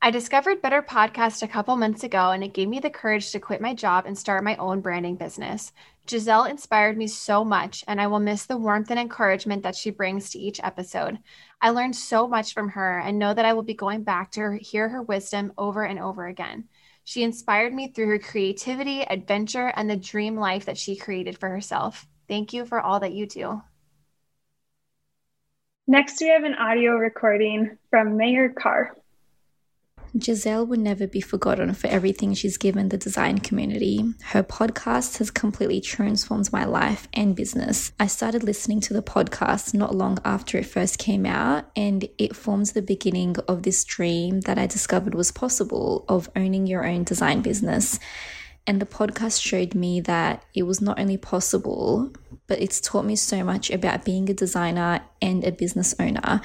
I 0.00 0.12
discovered 0.12 0.62
Better 0.62 0.80
Podcast 0.80 1.42
a 1.42 1.48
couple 1.48 1.74
months 1.74 2.04
ago, 2.04 2.30
and 2.30 2.44
it 2.44 2.54
gave 2.54 2.68
me 2.68 2.78
the 2.78 2.88
courage 2.88 3.32
to 3.32 3.40
quit 3.40 3.60
my 3.60 3.74
job 3.74 4.06
and 4.06 4.16
start 4.16 4.44
my 4.44 4.54
own 4.54 4.80
branding 4.80 5.16
business. 5.16 5.72
Giselle 6.08 6.44
inspired 6.44 6.96
me 6.96 7.08
so 7.08 7.44
much, 7.44 7.84
and 7.88 8.00
I 8.00 8.06
will 8.06 8.20
miss 8.20 8.46
the 8.46 8.56
warmth 8.56 8.92
and 8.92 9.00
encouragement 9.00 9.64
that 9.64 9.74
she 9.74 9.90
brings 9.90 10.30
to 10.30 10.38
each 10.38 10.60
episode. 10.62 11.18
I 11.60 11.70
learned 11.70 11.96
so 11.96 12.28
much 12.28 12.54
from 12.54 12.68
her 12.70 13.00
and 13.00 13.18
know 13.18 13.34
that 13.34 13.44
I 13.44 13.54
will 13.54 13.64
be 13.64 13.74
going 13.74 14.04
back 14.04 14.30
to 14.32 14.56
hear 14.60 14.88
her 14.88 15.02
wisdom 15.02 15.52
over 15.58 15.84
and 15.84 15.98
over 15.98 16.28
again. 16.28 16.68
She 17.02 17.24
inspired 17.24 17.74
me 17.74 17.88
through 17.88 18.06
her 18.06 18.18
creativity, 18.20 19.02
adventure, 19.02 19.72
and 19.74 19.90
the 19.90 19.96
dream 19.96 20.36
life 20.36 20.66
that 20.66 20.78
she 20.78 20.94
created 20.94 21.38
for 21.38 21.48
herself. 21.48 22.06
Thank 22.28 22.52
you 22.52 22.66
for 22.66 22.80
all 22.80 23.00
that 23.00 23.14
you 23.14 23.26
do. 23.26 23.62
Next, 25.88 26.20
we 26.20 26.28
have 26.28 26.44
an 26.44 26.54
audio 26.54 26.92
recording 26.92 27.78
from 27.90 28.16
Mayor 28.16 28.50
Carr. 28.50 28.94
Giselle 30.16 30.64
will 30.66 30.78
never 30.78 31.06
be 31.06 31.20
forgotten 31.20 31.75
for 31.75 31.88
everything 31.88 32.34
she's 32.34 32.56
given 32.56 32.88
the 32.88 32.96
design 32.96 33.38
community. 33.38 34.14
Her 34.25 34.43
podcast 34.43 35.19
has 35.19 35.31
completely 35.31 35.81
transformed 35.81 36.52
my 36.52 36.64
life 36.64 37.08
and 37.12 37.37
business. 37.37 37.93
I 38.00 38.06
started 38.06 38.43
listening 38.43 38.81
to 38.82 38.94
the 38.94 39.02
podcast 39.02 39.75
not 39.75 39.94
long 39.94 40.19
after 40.25 40.58
it 40.58 40.66
first 40.66 40.99
came 40.99 41.26
out, 41.26 41.70
and 41.76 42.08
it 42.16 42.34
forms 42.34 42.72
the 42.72 42.82
beginning 42.82 43.37
of 43.49 43.62
this 43.62 43.84
dream 43.84 44.40
that 44.43 44.58
I 44.58 44.66
discovered 44.66 45.14
was 45.14 45.32
possible 45.32 46.05
of 46.08 46.31
owning 46.34 46.66
your 46.66 46.87
own 46.87 47.05
design 47.05 47.43
business. 47.43 47.99
And 48.66 48.82
the 48.82 48.87
podcast 48.87 49.43
showed 49.43 49.75
me 49.75 50.00
that 50.02 50.44
it 50.55 50.64
was 50.64 50.82
not 50.82 51.00
only 51.00 51.16
possible, 51.16 52.12
but 52.46 52.60
it's 52.60 52.82
taught 52.82 53.06
me 53.06 53.16
so 53.16 53.43
much 53.43 53.70
about 53.70 54.05
being 54.05 54.28
a 54.28 54.34
designer 54.34 55.00
and 55.22 55.43
a 55.43 55.52
business 55.52 55.94
owner. 55.98 56.43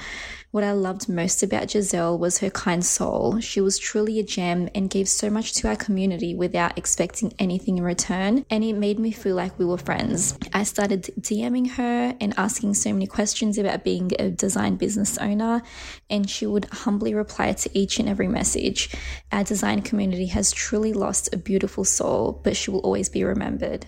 What 0.54 0.62
I 0.62 0.70
loved 0.70 1.08
most 1.08 1.42
about 1.42 1.72
Giselle 1.72 2.16
was 2.16 2.38
her 2.38 2.48
kind 2.48 2.84
soul. 2.84 3.40
She 3.40 3.60
was 3.60 3.76
truly 3.76 4.20
a 4.20 4.22
gem 4.22 4.68
and 4.72 4.88
gave 4.88 5.08
so 5.08 5.28
much 5.28 5.52
to 5.54 5.66
our 5.66 5.74
community 5.74 6.32
without 6.32 6.78
expecting 6.78 7.34
anything 7.40 7.78
in 7.78 7.82
return, 7.82 8.46
and 8.48 8.62
it 8.62 8.74
made 8.74 9.00
me 9.00 9.10
feel 9.10 9.34
like 9.34 9.58
we 9.58 9.64
were 9.64 9.78
friends. 9.78 10.38
I 10.52 10.62
started 10.62 11.12
DMing 11.18 11.72
her 11.72 12.14
and 12.20 12.34
asking 12.36 12.74
so 12.74 12.92
many 12.92 13.08
questions 13.08 13.58
about 13.58 13.82
being 13.82 14.12
a 14.16 14.30
design 14.30 14.76
business 14.76 15.18
owner, 15.18 15.60
and 16.08 16.30
she 16.30 16.46
would 16.46 16.66
humbly 16.66 17.14
reply 17.14 17.52
to 17.54 17.76
each 17.76 17.98
and 17.98 18.08
every 18.08 18.28
message. 18.28 18.94
Our 19.32 19.42
design 19.42 19.82
community 19.82 20.26
has 20.26 20.52
truly 20.52 20.92
lost 20.92 21.34
a 21.34 21.36
beautiful 21.36 21.84
soul, 21.84 22.40
but 22.44 22.56
she 22.56 22.70
will 22.70 22.86
always 22.86 23.08
be 23.08 23.24
remembered. 23.24 23.86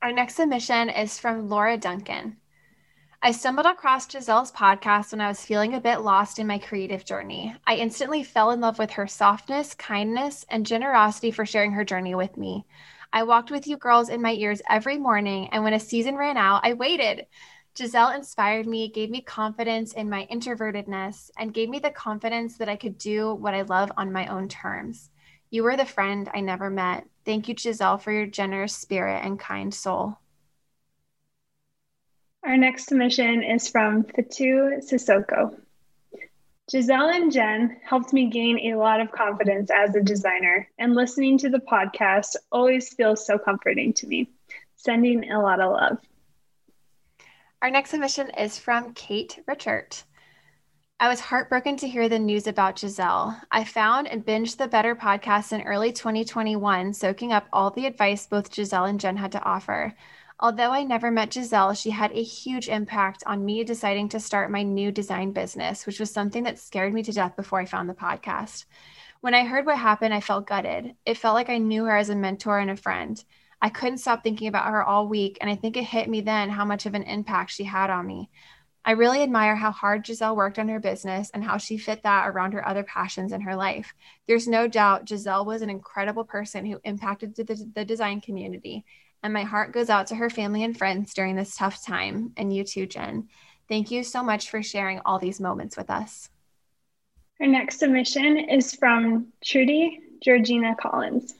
Our 0.00 0.12
next 0.12 0.36
submission 0.36 0.88
is 0.88 1.18
from 1.18 1.50
Laura 1.50 1.76
Duncan. 1.76 2.38
I 3.22 3.32
stumbled 3.32 3.66
across 3.66 4.06
Giselle's 4.06 4.52
podcast 4.52 5.10
when 5.10 5.22
I 5.22 5.28
was 5.28 5.44
feeling 5.44 5.74
a 5.74 5.80
bit 5.80 6.02
lost 6.02 6.38
in 6.38 6.46
my 6.46 6.58
creative 6.58 7.04
journey. 7.04 7.54
I 7.66 7.76
instantly 7.76 8.22
fell 8.22 8.50
in 8.50 8.60
love 8.60 8.78
with 8.78 8.90
her 8.92 9.06
softness, 9.06 9.74
kindness, 9.74 10.44
and 10.50 10.66
generosity 10.66 11.30
for 11.30 11.46
sharing 11.46 11.72
her 11.72 11.84
journey 11.84 12.14
with 12.14 12.36
me. 12.36 12.66
I 13.12 13.22
walked 13.22 13.50
with 13.50 13.66
you 13.66 13.78
girls 13.78 14.10
in 14.10 14.20
my 14.20 14.32
ears 14.32 14.60
every 14.68 14.98
morning, 14.98 15.48
and 15.48 15.64
when 15.64 15.72
a 15.72 15.80
season 15.80 16.16
ran 16.16 16.36
out, 16.36 16.60
I 16.62 16.74
waited. 16.74 17.26
Giselle 17.76 18.10
inspired 18.10 18.66
me, 18.66 18.88
gave 18.88 19.08
me 19.08 19.22
confidence 19.22 19.94
in 19.94 20.10
my 20.10 20.28
introvertedness, 20.30 21.30
and 21.38 21.54
gave 21.54 21.70
me 21.70 21.78
the 21.78 21.90
confidence 21.90 22.58
that 22.58 22.68
I 22.68 22.76
could 22.76 22.98
do 22.98 23.34
what 23.34 23.54
I 23.54 23.62
love 23.62 23.90
on 23.96 24.12
my 24.12 24.26
own 24.26 24.48
terms. 24.48 25.10
You 25.48 25.62
were 25.62 25.76
the 25.76 25.86
friend 25.86 26.28
I 26.34 26.40
never 26.40 26.68
met. 26.68 27.06
Thank 27.24 27.48
you, 27.48 27.56
Giselle, 27.56 27.98
for 27.98 28.12
your 28.12 28.26
generous 28.26 28.74
spirit 28.74 29.24
and 29.24 29.40
kind 29.40 29.72
soul. 29.72 30.18
Our 32.44 32.56
next 32.56 32.86
submission 32.86 33.42
is 33.42 33.68
from 33.68 34.04
Fatu 34.04 34.80
Sissoko. 34.80 35.58
Giselle 36.70 37.10
and 37.10 37.30
Jen 37.30 37.76
helped 37.84 38.12
me 38.12 38.28
gain 38.28 38.72
a 38.72 38.78
lot 38.78 39.00
of 39.00 39.12
confidence 39.12 39.70
as 39.70 39.94
a 39.94 40.00
designer, 40.00 40.68
and 40.78 40.94
listening 40.94 41.38
to 41.38 41.48
the 41.48 41.60
podcast 41.60 42.36
always 42.50 42.92
feels 42.92 43.24
so 43.24 43.38
comforting 43.38 43.92
to 43.94 44.06
me. 44.06 44.28
Sending 44.74 45.30
a 45.30 45.40
lot 45.40 45.60
of 45.60 45.72
love. 45.72 45.98
Our 47.62 47.70
next 47.70 47.90
submission 47.90 48.30
is 48.30 48.58
from 48.58 48.94
Kate 48.94 49.38
Richard. 49.46 49.96
I 50.98 51.08
was 51.08 51.20
heartbroken 51.20 51.76
to 51.78 51.88
hear 51.88 52.08
the 52.08 52.18
news 52.18 52.46
about 52.46 52.78
Giselle. 52.78 53.40
I 53.50 53.64
found 53.64 54.08
and 54.08 54.24
binged 54.24 54.56
the 54.56 54.66
Better 54.66 54.96
podcast 54.96 55.52
in 55.52 55.62
early 55.62 55.92
2021, 55.92 56.94
soaking 56.94 57.32
up 57.32 57.46
all 57.52 57.70
the 57.70 57.86
advice 57.86 58.26
both 58.26 58.54
Giselle 58.54 58.86
and 58.86 58.98
Jen 58.98 59.16
had 59.16 59.32
to 59.32 59.42
offer. 59.42 59.94
Although 60.38 60.70
I 60.70 60.84
never 60.84 61.10
met 61.10 61.32
Giselle, 61.32 61.72
she 61.72 61.88
had 61.90 62.12
a 62.12 62.22
huge 62.22 62.68
impact 62.68 63.22
on 63.26 63.44
me 63.44 63.64
deciding 63.64 64.10
to 64.10 64.20
start 64.20 64.50
my 64.50 64.62
new 64.62 64.92
design 64.92 65.32
business, 65.32 65.86
which 65.86 65.98
was 65.98 66.10
something 66.10 66.44
that 66.44 66.58
scared 66.58 66.92
me 66.92 67.02
to 67.04 67.12
death 67.12 67.36
before 67.36 67.58
I 67.58 67.64
found 67.64 67.88
the 67.88 67.94
podcast. 67.94 68.66
When 69.22 69.32
I 69.32 69.44
heard 69.44 69.64
what 69.64 69.78
happened, 69.78 70.12
I 70.12 70.20
felt 70.20 70.46
gutted. 70.46 70.94
It 71.06 71.16
felt 71.16 71.34
like 71.34 71.48
I 71.48 71.56
knew 71.56 71.84
her 71.84 71.96
as 71.96 72.10
a 72.10 72.14
mentor 72.14 72.58
and 72.58 72.70
a 72.70 72.76
friend. 72.76 73.22
I 73.62 73.70
couldn't 73.70 73.98
stop 73.98 74.22
thinking 74.22 74.48
about 74.48 74.68
her 74.68 74.84
all 74.84 75.08
week, 75.08 75.38
and 75.40 75.48
I 75.48 75.56
think 75.56 75.78
it 75.78 75.84
hit 75.84 76.06
me 76.06 76.20
then 76.20 76.50
how 76.50 76.66
much 76.66 76.84
of 76.84 76.94
an 76.94 77.04
impact 77.04 77.50
she 77.50 77.64
had 77.64 77.88
on 77.88 78.06
me. 78.06 78.28
I 78.84 78.90
really 78.92 79.22
admire 79.22 79.56
how 79.56 79.70
hard 79.70 80.06
Giselle 80.06 80.36
worked 80.36 80.58
on 80.58 80.68
her 80.68 80.78
business 80.78 81.30
and 81.30 81.42
how 81.42 81.56
she 81.56 81.78
fit 81.78 82.02
that 82.02 82.28
around 82.28 82.52
her 82.52 82.68
other 82.68 82.84
passions 82.84 83.32
in 83.32 83.40
her 83.40 83.56
life. 83.56 83.94
There's 84.28 84.46
no 84.46 84.68
doubt 84.68 85.08
Giselle 85.08 85.46
was 85.46 85.62
an 85.62 85.70
incredible 85.70 86.24
person 86.24 86.66
who 86.66 86.78
impacted 86.84 87.34
the, 87.34 87.70
the 87.74 87.84
design 87.86 88.20
community. 88.20 88.84
And 89.26 89.32
my 89.32 89.42
heart 89.42 89.72
goes 89.72 89.90
out 89.90 90.06
to 90.06 90.14
her 90.14 90.30
family 90.30 90.62
and 90.62 90.78
friends 90.78 91.12
during 91.12 91.34
this 91.34 91.56
tough 91.56 91.84
time. 91.84 92.32
And 92.36 92.54
you 92.54 92.62
too, 92.62 92.86
Jen. 92.86 93.26
Thank 93.68 93.90
you 93.90 94.04
so 94.04 94.22
much 94.22 94.50
for 94.50 94.62
sharing 94.62 95.00
all 95.04 95.18
these 95.18 95.40
moments 95.40 95.76
with 95.76 95.90
us. 95.90 96.28
Our 97.40 97.48
next 97.48 97.80
submission 97.80 98.38
is 98.38 98.76
from 98.76 99.32
Trudy 99.44 99.98
Georgina 100.22 100.76
Collins. 100.80 101.34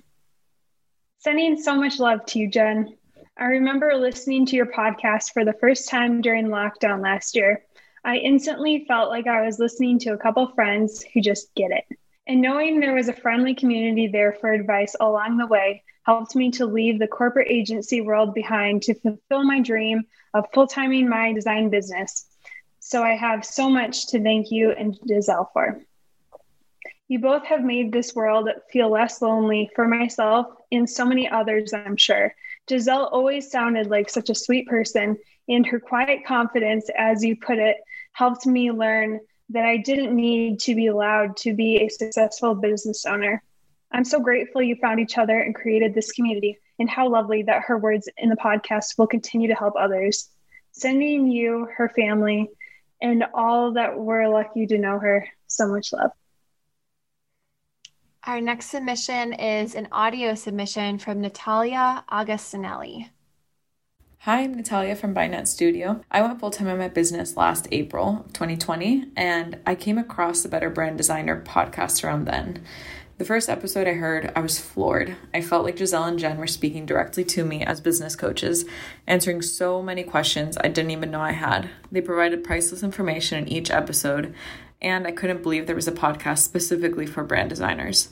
Sending 1.19 1.57
so 1.62 1.76
much 1.76 2.00
love 2.00 2.26
to 2.26 2.40
you, 2.40 2.50
Jen. 2.50 2.97
I 3.38 3.45
remember 3.45 3.95
listening 3.95 4.47
to 4.47 4.57
your 4.57 4.66
podcast 4.66 5.33
for 5.33 5.45
the 5.45 5.55
first 5.61 5.88
time 5.88 6.23
during 6.23 6.49
lockdown 6.49 7.00
last 7.00 7.37
year. 7.37 7.62
I 8.05 8.16
instantly 8.16 8.85
felt 8.88 9.11
like 9.11 9.28
I 9.28 9.47
was 9.47 9.61
listening 9.61 10.00
to 10.00 10.12
a 10.12 10.19
couple 10.19 10.49
friends 10.57 11.05
who 11.14 11.21
just 11.21 11.55
get 11.55 11.71
it. 11.71 11.85
And 12.26 12.40
knowing 12.40 12.80
there 12.80 12.95
was 12.95 13.09
a 13.09 13.12
friendly 13.12 13.54
community 13.54 14.09
there 14.09 14.33
for 14.40 14.52
advice 14.52 14.97
along 14.99 15.38
the 15.38 15.47
way 15.47 15.85
helped 16.04 16.35
me 16.35 16.50
to 16.52 16.66
leave 16.66 16.99
the 16.99 17.06
corporate 17.06 17.49
agency 17.49 18.00
world 18.00 18.35
behind 18.35 18.83
to 18.83 18.95
fulfill 18.95 19.45
my 19.45 19.61
dream 19.61 20.02
of 20.35 20.47
full 20.52 20.66
timing 20.66 21.09
my 21.09 21.33
design 21.33 21.71
business. 21.71 22.26
So 22.80 23.02
I 23.02 23.16
have 23.16 23.45
so 23.45 23.68
much 23.68 24.09
to 24.09 24.23
thank 24.23 24.50
you 24.50 24.71
and 24.71 24.97
Giselle 25.06 25.50
for. 25.52 25.83
You 27.09 27.21
both 27.21 27.45
have 27.45 27.62
made 27.62 27.92
this 27.92 28.14
world 28.14 28.49
feel 28.73 28.90
less 28.90 29.23
lonely 29.23 29.71
for 29.75 29.87
myself 29.87 30.47
and 30.73 30.88
so 30.88 31.04
many 31.04 31.28
others, 31.28 31.73
I'm 31.73 31.97
sure. 31.97 32.35
Giselle 32.68 33.06
always 33.06 33.50
sounded 33.50 33.87
like 33.88 34.11
such 34.11 34.30
a 34.30 34.35
sweet 34.35 34.66
person, 34.66 35.16
and 35.49 35.64
her 35.66 35.78
quiet 35.78 36.25
confidence, 36.26 36.90
as 36.97 37.25
you 37.25 37.37
put 37.37 37.59
it, 37.59 37.76
helped 38.12 38.47
me 38.47 38.73
learn 38.73 39.21
that 39.50 39.65
I 39.65 39.76
didn't 39.76 40.15
need 40.15 40.61
to 40.61 40.75
be 40.75 40.88
allowed 40.88 41.37
to 41.38 41.55
be 41.55 41.76
a 41.76 41.88
successful 41.88 42.55
business 42.55 43.05
owner. 43.07 43.43
I'm 43.93 44.05
so 44.05 44.19
grateful 44.21 44.62
you 44.62 44.76
found 44.76 45.00
each 45.00 45.19
other 45.19 45.38
and 45.38 45.55
created 45.55 45.95
this 45.95 46.12
community, 46.12 46.59
and 46.79 46.91
how 46.91 47.09
lovely 47.09 47.43
that 47.45 47.62
her 47.62 47.79
words 47.79 48.09
in 48.17 48.29
the 48.29 48.37
podcast 48.37 48.99
will 48.99 49.07
continue 49.07 49.49
to 49.49 49.55
help 49.55 49.75
others. 49.79 50.29
Sending 50.73 51.31
you, 51.31 51.69
her 51.76 51.88
family, 51.88 52.50
and 53.00 53.25
all 53.33 53.73
that 53.73 53.99
we're 53.99 54.29
lucky 54.29 54.67
to 54.67 54.79
know 54.79 54.99
her 54.99 55.29
so 55.47 55.69
much 55.69 55.93
love. 55.93 56.11
Our 58.25 58.41
next 58.41 58.67
submission 58.67 59.33
is 59.35 59.76
an 59.76 59.88
audio 59.93 60.35
submission 60.35 60.99
from 60.99 61.21
Natalia 61.21 62.05
Augustinelli. 62.11 63.09
Hi, 64.26 64.40
I'm 64.40 64.56
Natalia 64.56 64.97
from 64.97 65.14
Binet 65.14 65.47
Studio. 65.47 66.00
I 66.11 66.21
went 66.21 66.40
full 66.40 66.50
time 66.50 66.66
in 66.66 66.78
my 66.78 66.88
business 66.88 67.37
last 67.37 67.68
April 67.71 68.26
2020, 68.33 69.12
and 69.14 69.61
I 69.64 69.76
came 69.76 69.99
across 69.99 70.42
the 70.42 70.49
Better 70.49 70.68
Brand 70.68 70.99
Designer 70.99 71.45
podcast 71.47 72.02
around 72.02 72.25
then. 72.25 72.64
The 73.18 73.25
first 73.25 73.49
episode 73.49 73.87
I 73.87 73.92
heard, 73.92 74.33
I 74.35 74.40
was 74.40 74.59
floored. 74.59 75.14
I 75.33 75.42
felt 75.42 75.64
like 75.64 75.78
Giselle 75.78 76.02
and 76.02 76.18
Jen 76.18 76.38
were 76.38 76.49
speaking 76.49 76.87
directly 76.87 77.23
to 77.23 77.45
me 77.45 77.62
as 77.62 77.80
business 77.80 78.16
coaches, 78.16 78.64
answering 79.06 79.42
so 79.42 79.80
many 79.80 80.02
questions 80.02 80.59
I 80.61 80.66
didn't 80.71 80.90
even 80.90 81.12
know 81.12 81.21
I 81.21 81.30
had. 81.30 81.71
They 81.92 82.00
provided 82.00 82.42
priceless 82.42 82.83
information 82.83 83.38
in 83.38 83.49
each 83.49 83.71
episode, 83.71 84.35
and 84.83 85.06
I 85.06 85.12
couldn't 85.12 85.45
believe 85.45 85.68
there 85.68 85.76
was 85.76 85.87
a 85.87 85.92
podcast 85.92 86.38
specifically 86.38 87.06
for 87.06 87.23
brand 87.23 87.50
designers. 87.50 88.09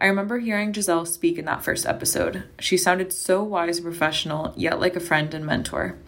I 0.00 0.06
remember 0.06 0.38
hearing 0.38 0.72
Giselle 0.72 1.04
speak 1.04 1.36
in 1.36 1.44
that 1.44 1.62
first 1.62 1.84
episode. 1.84 2.44
She 2.58 2.78
sounded 2.78 3.12
so 3.12 3.42
wise 3.42 3.76
and 3.76 3.84
professional, 3.84 4.54
yet 4.56 4.80
like 4.80 4.96
a 4.96 5.00
friend 5.00 5.34
and 5.34 5.44
mentor. 5.44 5.98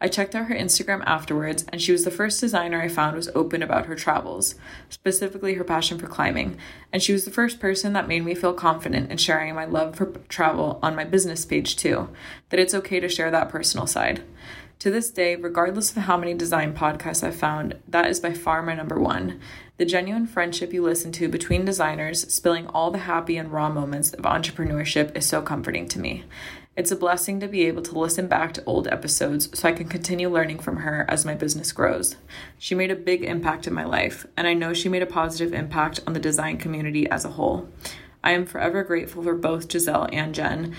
I 0.00 0.08
checked 0.08 0.34
out 0.34 0.46
her 0.46 0.54
Instagram 0.54 1.04
afterwards, 1.04 1.66
and 1.68 1.80
she 1.80 1.92
was 1.92 2.04
the 2.04 2.10
first 2.10 2.40
designer 2.40 2.80
I 2.80 2.88
found 2.88 3.14
was 3.14 3.28
open 3.34 3.62
about 3.62 3.86
her 3.86 3.94
travels, 3.94 4.54
specifically 4.88 5.52
her 5.54 5.64
passion 5.64 5.98
for 5.98 6.06
climbing. 6.06 6.56
And 6.94 7.02
she 7.02 7.12
was 7.12 7.26
the 7.26 7.30
first 7.30 7.60
person 7.60 7.92
that 7.92 8.08
made 8.08 8.24
me 8.24 8.34
feel 8.34 8.54
confident 8.54 9.10
in 9.10 9.18
sharing 9.18 9.54
my 9.54 9.66
love 9.66 9.96
for 9.96 10.06
travel 10.30 10.80
on 10.82 10.96
my 10.96 11.04
business 11.04 11.44
page, 11.44 11.76
too, 11.76 12.08
that 12.48 12.58
it's 12.58 12.74
okay 12.74 13.00
to 13.00 13.08
share 13.08 13.30
that 13.30 13.50
personal 13.50 13.86
side. 13.86 14.22
To 14.82 14.90
this 14.90 15.12
day, 15.12 15.36
regardless 15.36 15.92
of 15.92 15.98
how 15.98 16.16
many 16.16 16.34
design 16.34 16.74
podcasts 16.74 17.22
I've 17.22 17.36
found, 17.36 17.76
that 17.86 18.08
is 18.08 18.18
by 18.18 18.32
far 18.32 18.62
my 18.62 18.74
number 18.74 18.98
one. 18.98 19.38
The 19.76 19.84
genuine 19.84 20.26
friendship 20.26 20.72
you 20.72 20.82
listen 20.82 21.12
to 21.12 21.28
between 21.28 21.64
designers, 21.64 22.22
spilling 22.34 22.66
all 22.66 22.90
the 22.90 22.98
happy 22.98 23.36
and 23.36 23.52
raw 23.52 23.68
moments 23.68 24.12
of 24.12 24.24
entrepreneurship, 24.24 25.16
is 25.16 25.24
so 25.24 25.40
comforting 25.40 25.86
to 25.86 26.00
me. 26.00 26.24
It's 26.76 26.90
a 26.90 26.96
blessing 26.96 27.38
to 27.38 27.46
be 27.46 27.64
able 27.68 27.82
to 27.82 27.96
listen 27.96 28.26
back 28.26 28.54
to 28.54 28.64
old 28.64 28.88
episodes 28.88 29.56
so 29.56 29.68
I 29.68 29.72
can 29.72 29.86
continue 29.86 30.28
learning 30.28 30.58
from 30.58 30.78
her 30.78 31.06
as 31.08 31.24
my 31.24 31.34
business 31.34 31.70
grows. 31.70 32.16
She 32.58 32.74
made 32.74 32.90
a 32.90 32.96
big 32.96 33.22
impact 33.22 33.68
in 33.68 33.74
my 33.74 33.84
life, 33.84 34.26
and 34.36 34.48
I 34.48 34.54
know 34.54 34.74
she 34.74 34.88
made 34.88 35.02
a 35.02 35.06
positive 35.06 35.54
impact 35.54 36.00
on 36.08 36.12
the 36.12 36.18
design 36.18 36.58
community 36.58 37.08
as 37.08 37.24
a 37.24 37.30
whole. 37.30 37.68
I 38.24 38.32
am 38.32 38.46
forever 38.46 38.82
grateful 38.82 39.22
for 39.22 39.36
both 39.36 39.70
Giselle 39.70 40.08
and 40.12 40.34
Jen, 40.34 40.74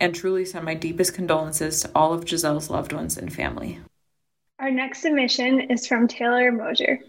and 0.00 0.14
truly 0.14 0.44
send 0.44 0.64
my 0.64 0.74
deepest 0.74 1.14
condolences 1.14 1.82
to 1.82 1.90
all 1.94 2.12
of 2.12 2.24
Giselle's 2.24 2.70
loved 2.70 2.92
ones 2.92 3.16
and 3.16 3.32
family. 3.32 3.80
Our 4.58 4.70
next 4.70 5.02
submission 5.02 5.60
is 5.70 5.86
from 5.86 6.08
Taylor 6.08 6.50
Mosier. 6.50 7.00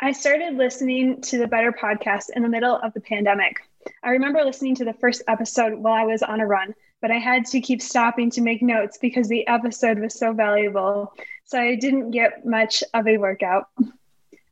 I 0.00 0.12
started 0.12 0.56
listening 0.56 1.20
to 1.22 1.38
the 1.38 1.46
Better 1.46 1.72
podcast 1.72 2.26
in 2.34 2.42
the 2.42 2.48
middle 2.48 2.76
of 2.76 2.92
the 2.92 3.00
pandemic. 3.00 3.60
I 4.02 4.10
remember 4.10 4.44
listening 4.44 4.74
to 4.76 4.84
the 4.84 4.92
first 4.92 5.22
episode 5.28 5.74
while 5.74 5.94
I 5.94 6.04
was 6.04 6.22
on 6.22 6.40
a 6.40 6.46
run, 6.46 6.74
but 7.00 7.10
I 7.10 7.18
had 7.18 7.46
to 7.46 7.60
keep 7.60 7.80
stopping 7.80 8.30
to 8.32 8.40
make 8.40 8.62
notes 8.62 8.98
because 8.98 9.28
the 9.28 9.46
episode 9.46 9.98
was 9.98 10.18
so 10.18 10.32
valuable. 10.32 11.14
So 11.44 11.60
I 11.60 11.76
didn't 11.76 12.10
get 12.10 12.44
much 12.44 12.82
of 12.92 13.06
a 13.06 13.18
workout. 13.18 13.68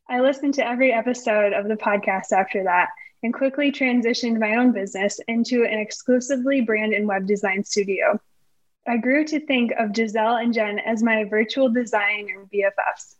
I 0.08 0.20
listened 0.20 0.54
to 0.54 0.66
every 0.66 0.92
episode 0.92 1.52
of 1.52 1.66
the 1.66 1.76
podcast 1.76 2.32
after 2.32 2.64
that 2.64 2.88
and 3.24 3.32
quickly 3.32 3.72
transitioned 3.72 4.38
my 4.38 4.56
own 4.56 4.70
business 4.70 5.18
into 5.28 5.64
an 5.64 5.78
exclusively 5.78 6.60
brand 6.60 6.92
and 6.92 7.08
web 7.08 7.26
design 7.26 7.64
studio. 7.64 8.20
I 8.86 8.98
grew 8.98 9.24
to 9.24 9.40
think 9.40 9.72
of 9.78 9.96
Giselle 9.96 10.36
and 10.36 10.52
Jen 10.52 10.78
as 10.78 11.02
my 11.02 11.24
virtual 11.24 11.70
designer 11.70 12.46
BFFs. 12.52 13.16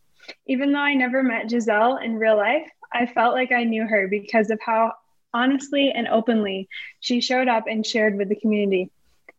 Even 0.46 0.72
though 0.72 0.80
I 0.80 0.92
never 0.92 1.22
met 1.22 1.48
Giselle 1.48 1.96
in 1.96 2.18
real 2.18 2.36
life, 2.36 2.68
I 2.92 3.06
felt 3.06 3.32
like 3.32 3.50
I 3.50 3.64
knew 3.64 3.86
her 3.86 4.06
because 4.06 4.50
of 4.50 4.60
how 4.60 4.92
honestly 5.32 5.90
and 5.90 6.06
openly 6.06 6.68
she 7.00 7.22
showed 7.22 7.48
up 7.48 7.64
and 7.66 7.84
shared 7.84 8.18
with 8.18 8.28
the 8.28 8.36
community. 8.36 8.90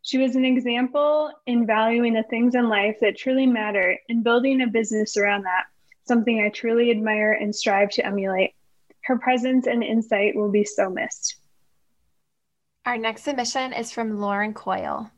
She 0.02 0.18
was 0.18 0.36
an 0.36 0.46
example 0.46 1.32
in 1.46 1.68
valuing 1.68 2.16
the 2.16 2.24
things 2.24 2.56
in 2.56 2.70
life 2.70 2.98
that 3.02 3.18
truly 3.18 3.46
matter 3.46 4.00
and 4.10 4.24
building 4.24 4.64
a 4.64 4.68
business 4.68 5.16
around 5.16 5.44
that, 5.44 5.66
something 6.06 6.42
I 6.42 6.50
truly 6.50 6.90
admire 6.90 7.34
and 7.34 7.56
strive 7.56 7.92
to 7.92 8.06
emulate. 8.06 8.56
Her 9.06 9.18
presence 9.18 9.68
and 9.68 9.84
insight 9.84 10.36
will 10.36 10.52
be 10.52 10.64
so 10.64 10.90
missed. 10.90 11.38
Our 12.86 12.98
next 12.98 13.24
submission 13.24 13.74
is 13.74 13.92
from 13.92 14.20
Lauren 14.20 14.54
Coyle. 14.54 15.12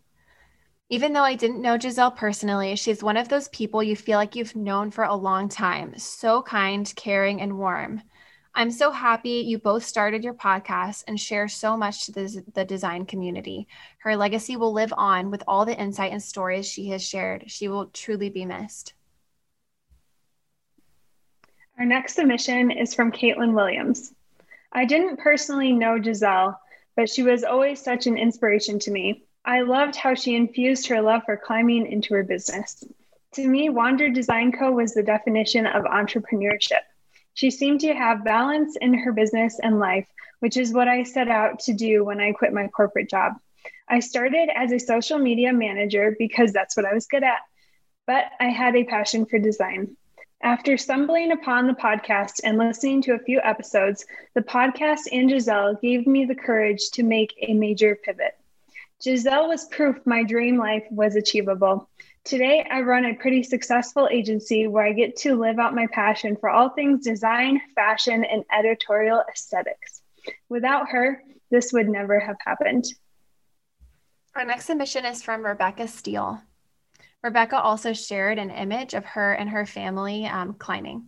Even 0.90 1.12
though 1.12 1.24
I 1.24 1.36
didn't 1.36 1.62
know 1.62 1.78
Giselle 1.78 2.12
personally, 2.12 2.76
she's 2.78 3.04
one 3.04 3.18
of 3.18 3.28
those 3.28 3.50
people 3.50 3.84
you 3.84 3.96
feel 3.96 4.18
like 4.18 4.36
you've 4.36 4.56
known 4.56 4.90
for 4.90 5.04
a 5.04 5.16
long 5.16 5.50
time. 5.50 5.98
So 5.98 6.42
kind, 6.42 6.92
caring, 6.96 7.42
and 7.42 7.58
warm. 7.58 8.02
I'm 8.56 8.72
so 8.72 8.90
happy 8.92 9.44
you 9.46 9.60
both 9.60 9.86
started 9.86 10.24
your 10.24 10.34
podcast 10.34 11.04
and 11.08 11.20
share 11.20 11.48
so 11.48 11.78
much 11.78 12.06
to 12.06 12.12
the, 12.12 12.44
the 12.56 12.66
design 12.66 13.06
community. 13.06 13.68
Her 14.00 14.16
legacy 14.16 14.56
will 14.56 14.74
live 14.74 14.94
on 14.98 15.30
with 15.30 15.44
all 15.48 15.66
the 15.66 15.80
insight 15.80 16.12
and 16.12 16.24
stories 16.24 16.66
she 16.66 16.88
has 16.90 17.04
shared. 17.04 17.52
She 17.52 17.68
will 17.68 17.88
truly 17.88 18.30
be 18.30 18.46
missed. 18.46 18.94
Our 21.80 21.86
next 21.86 22.16
submission 22.16 22.72
is 22.72 22.96
from 22.96 23.12
Caitlin 23.12 23.54
Williams. 23.54 24.12
I 24.72 24.86
didn't 24.86 25.18
personally 25.18 25.74
know 25.74 26.02
Giselle, 26.02 26.60
but 26.96 27.08
she 27.08 27.22
was 27.22 27.44
always 27.44 27.80
such 27.80 28.08
an 28.08 28.18
inspiration 28.18 28.80
to 28.80 28.92
me. 28.92 29.26
I 29.46 29.62
loved 29.62 29.96
how 29.96 30.16
she 30.16 30.36
infused 30.36 30.88
her 30.88 31.02
love 31.02 31.22
for 31.26 31.38
climbing 31.38 31.86
into 31.86 32.16
her 32.16 32.24
business. 32.24 32.84
To 33.36 33.48
me, 33.48 33.70
Wander 33.70 34.10
Design 34.10 34.52
Co. 34.52 34.72
was 34.72 34.96
the 34.96 35.04
definition 35.04 35.68
of 35.68 35.84
entrepreneurship. 35.84 36.82
She 37.36 37.52
seemed 37.52 37.82
to 37.82 37.94
have 37.94 38.26
balance 38.26 38.76
in 38.78 38.96
her 38.96 39.12
business 39.12 39.60
and 39.62 39.78
life, 39.78 40.08
which 40.40 40.58
is 40.58 40.74
what 40.74 40.88
I 40.88 41.04
set 41.04 41.28
out 41.28 41.60
to 41.60 41.74
do 41.74 42.04
when 42.04 42.20
I 42.20 42.32
quit 42.32 42.54
my 42.54 42.70
corporate 42.70 43.08
job. 43.08 43.34
I 43.88 44.00
started 44.00 44.50
as 44.56 44.72
a 44.72 44.80
social 44.80 45.20
media 45.20 45.54
manager 45.54 46.16
because 46.18 46.52
that's 46.52 46.76
what 46.76 46.88
I 46.88 46.96
was 46.96 47.06
good 47.06 47.24
at, 47.24 47.42
but 48.08 48.26
I 48.40 48.46
had 48.46 48.76
a 48.76 48.84
passion 48.84 49.28
for 49.28 49.38
design. 49.38 49.96
After 50.44 50.78
stumbling 50.78 51.32
upon 51.32 51.66
the 51.66 51.74
podcast 51.74 52.42
and 52.44 52.60
listening 52.60 53.02
to 53.04 53.14
a 53.14 53.20
few 53.20 53.42
episodes, 53.44 54.06
the 54.36 54.42
podcast 54.42 55.08
and 55.12 55.28
Giselle 55.30 55.76
gave 55.76 56.06
me 56.06 56.26
the 56.26 56.36
courage 56.36 56.92
to 56.92 57.04
make 57.04 57.34
a 57.42 57.54
major 57.54 57.96
pivot. 57.96 58.38
Giselle 59.02 59.48
was 59.48 59.66
proof 59.66 59.98
my 60.06 60.24
dream 60.24 60.58
life 60.58 60.86
was 60.92 61.16
achievable. 61.16 61.90
Today, 62.24 62.68
I 62.70 62.82
run 62.82 63.06
a 63.06 63.16
pretty 63.16 63.42
successful 63.42 64.08
agency 64.12 64.68
where 64.68 64.86
I 64.86 64.94
get 64.94 65.16
to 65.18 65.36
live 65.36 65.58
out 65.58 65.74
my 65.74 65.88
passion 65.88 66.36
for 66.36 66.50
all 66.50 66.70
things 66.70 67.04
design, 67.04 67.60
fashion, 67.74 68.24
and 68.24 68.44
editorial 68.52 69.24
aesthetics. 69.32 70.02
Without 70.50 70.90
her, 70.90 71.24
this 71.50 71.74
would 71.74 71.90
never 71.90 72.20
have 72.20 72.38
happened. 72.46 72.86
Our 74.36 74.46
next 74.46 74.66
submission 74.66 75.06
is 75.06 75.24
from 75.24 75.44
Rebecca 75.44 75.88
Steele. 75.88 76.42
Rebecca 77.24 77.60
also 77.60 77.94
shared 77.94 78.38
an 78.38 78.52
image 78.52 78.94
of 78.94 79.06
her 79.06 79.34
and 79.34 79.50
her 79.50 79.66
family 79.66 80.26
um, 80.26 80.54
climbing. 80.54 81.08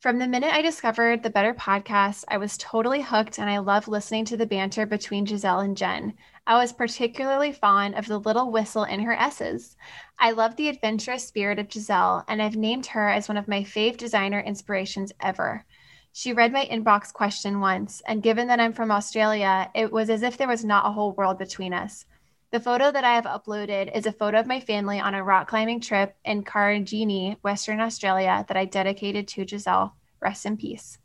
From 0.00 0.20
the 0.20 0.28
minute 0.28 0.54
I 0.54 0.62
discovered 0.62 1.24
the 1.24 1.30
Better 1.30 1.52
podcast, 1.52 2.24
I 2.28 2.36
was 2.36 2.56
totally 2.56 3.02
hooked 3.02 3.38
and 3.38 3.50
I 3.50 3.58
love 3.58 3.88
listening 3.88 4.24
to 4.26 4.36
the 4.36 4.46
banter 4.46 4.86
between 4.86 5.26
Giselle 5.26 5.58
and 5.58 5.76
Jen. 5.76 6.14
I 6.46 6.54
was 6.54 6.72
particularly 6.72 7.50
fond 7.50 7.96
of 7.96 8.06
the 8.06 8.20
little 8.20 8.52
whistle 8.52 8.84
in 8.84 9.00
her 9.00 9.12
S's. 9.14 9.76
I 10.16 10.30
love 10.30 10.54
the 10.54 10.68
adventurous 10.68 11.26
spirit 11.26 11.58
of 11.58 11.70
Giselle, 11.70 12.24
and 12.28 12.40
I've 12.40 12.54
named 12.54 12.86
her 12.86 13.08
as 13.08 13.28
one 13.28 13.36
of 13.36 13.48
my 13.48 13.64
fave 13.64 13.96
designer 13.96 14.38
inspirations 14.38 15.12
ever. 15.20 15.64
She 16.12 16.32
read 16.32 16.52
my 16.52 16.64
inbox 16.66 17.12
question 17.12 17.58
once, 17.58 18.00
and 18.06 18.22
given 18.22 18.46
that 18.48 18.60
I'm 18.60 18.72
from 18.72 18.92
Australia, 18.92 19.68
it 19.74 19.92
was 19.92 20.10
as 20.10 20.22
if 20.22 20.36
there 20.36 20.48
was 20.48 20.64
not 20.64 20.86
a 20.86 20.92
whole 20.92 21.12
world 21.12 21.38
between 21.38 21.74
us. 21.74 22.06
The 22.50 22.60
photo 22.60 22.90
that 22.90 23.04
I 23.04 23.14
have 23.14 23.26
uploaded 23.26 23.94
is 23.94 24.06
a 24.06 24.12
photo 24.12 24.40
of 24.40 24.46
my 24.46 24.58
family 24.58 24.98
on 24.98 25.14
a 25.14 25.22
rock 25.22 25.48
climbing 25.48 25.82
trip 25.82 26.16
in 26.24 26.44
Karijini, 26.44 27.36
Western 27.42 27.78
Australia, 27.78 28.42
that 28.48 28.56
I 28.56 28.64
dedicated 28.64 29.28
to 29.28 29.46
Giselle. 29.46 29.94
Rest 30.20 30.46
in 30.46 30.56
peace. 30.56 30.96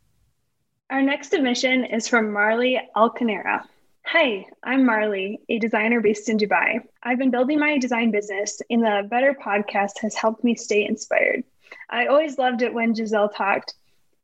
Our 0.89 1.01
next 1.01 1.31
submission 1.31 1.83
is 1.83 2.07
from 2.07 2.31
Marley 2.31 2.79
Alcanera. 2.95 3.65
Hi, 4.05 4.45
I'm 4.63 4.85
Marley, 4.85 5.41
a 5.49 5.59
designer 5.59 5.99
based 5.99 6.29
in 6.29 6.37
Dubai. 6.37 6.79
I've 7.03 7.17
been 7.17 7.31
building 7.31 7.59
my 7.59 7.77
design 7.77 8.11
business, 8.11 8.61
and 8.69 8.81
the 8.81 9.05
Better 9.09 9.33
podcast 9.33 9.99
has 9.99 10.15
helped 10.15 10.45
me 10.45 10.55
stay 10.55 10.85
inspired. 10.85 11.43
I 11.89 12.05
always 12.05 12.37
loved 12.37 12.61
it 12.61 12.73
when 12.73 12.95
Giselle 12.95 13.27
talked. 13.27 13.73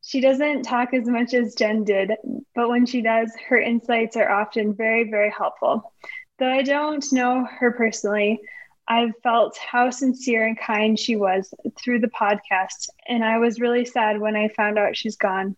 She 0.02 0.22
doesn't 0.22 0.64
talk 0.64 0.94
as 0.94 1.06
much 1.06 1.34
as 1.34 1.56
Jen 1.56 1.84
did, 1.84 2.12
but 2.56 2.70
when 2.70 2.86
she 2.86 3.02
does, 3.02 3.34
her 3.50 3.60
insights 3.60 4.16
are 4.16 4.32
often 4.32 4.74
very, 4.74 5.10
very 5.10 5.30
helpful. 5.30 5.92
Though 6.39 6.50
I 6.50 6.62
don't 6.62 7.05
know 7.12 7.46
her 7.60 7.72
personally, 7.72 8.39
I've 8.88 9.12
felt 9.24 9.58
how 9.58 9.89
sincere 9.89 10.48
and 10.48 10.58
kind 10.58 10.98
she 10.98 11.17
was 11.17 11.53
through 11.77 12.00
the 12.00 12.08
podcast, 12.08 12.88
and 13.05 13.25
I 13.25 13.39
was 13.39 13.60
really 13.60 13.84
sad 13.84 14.22
when 14.22 14.38
I 14.38 14.48
found 14.48 14.79
out 14.79 14.96
she's 14.96 15.17
gone. 15.17 15.58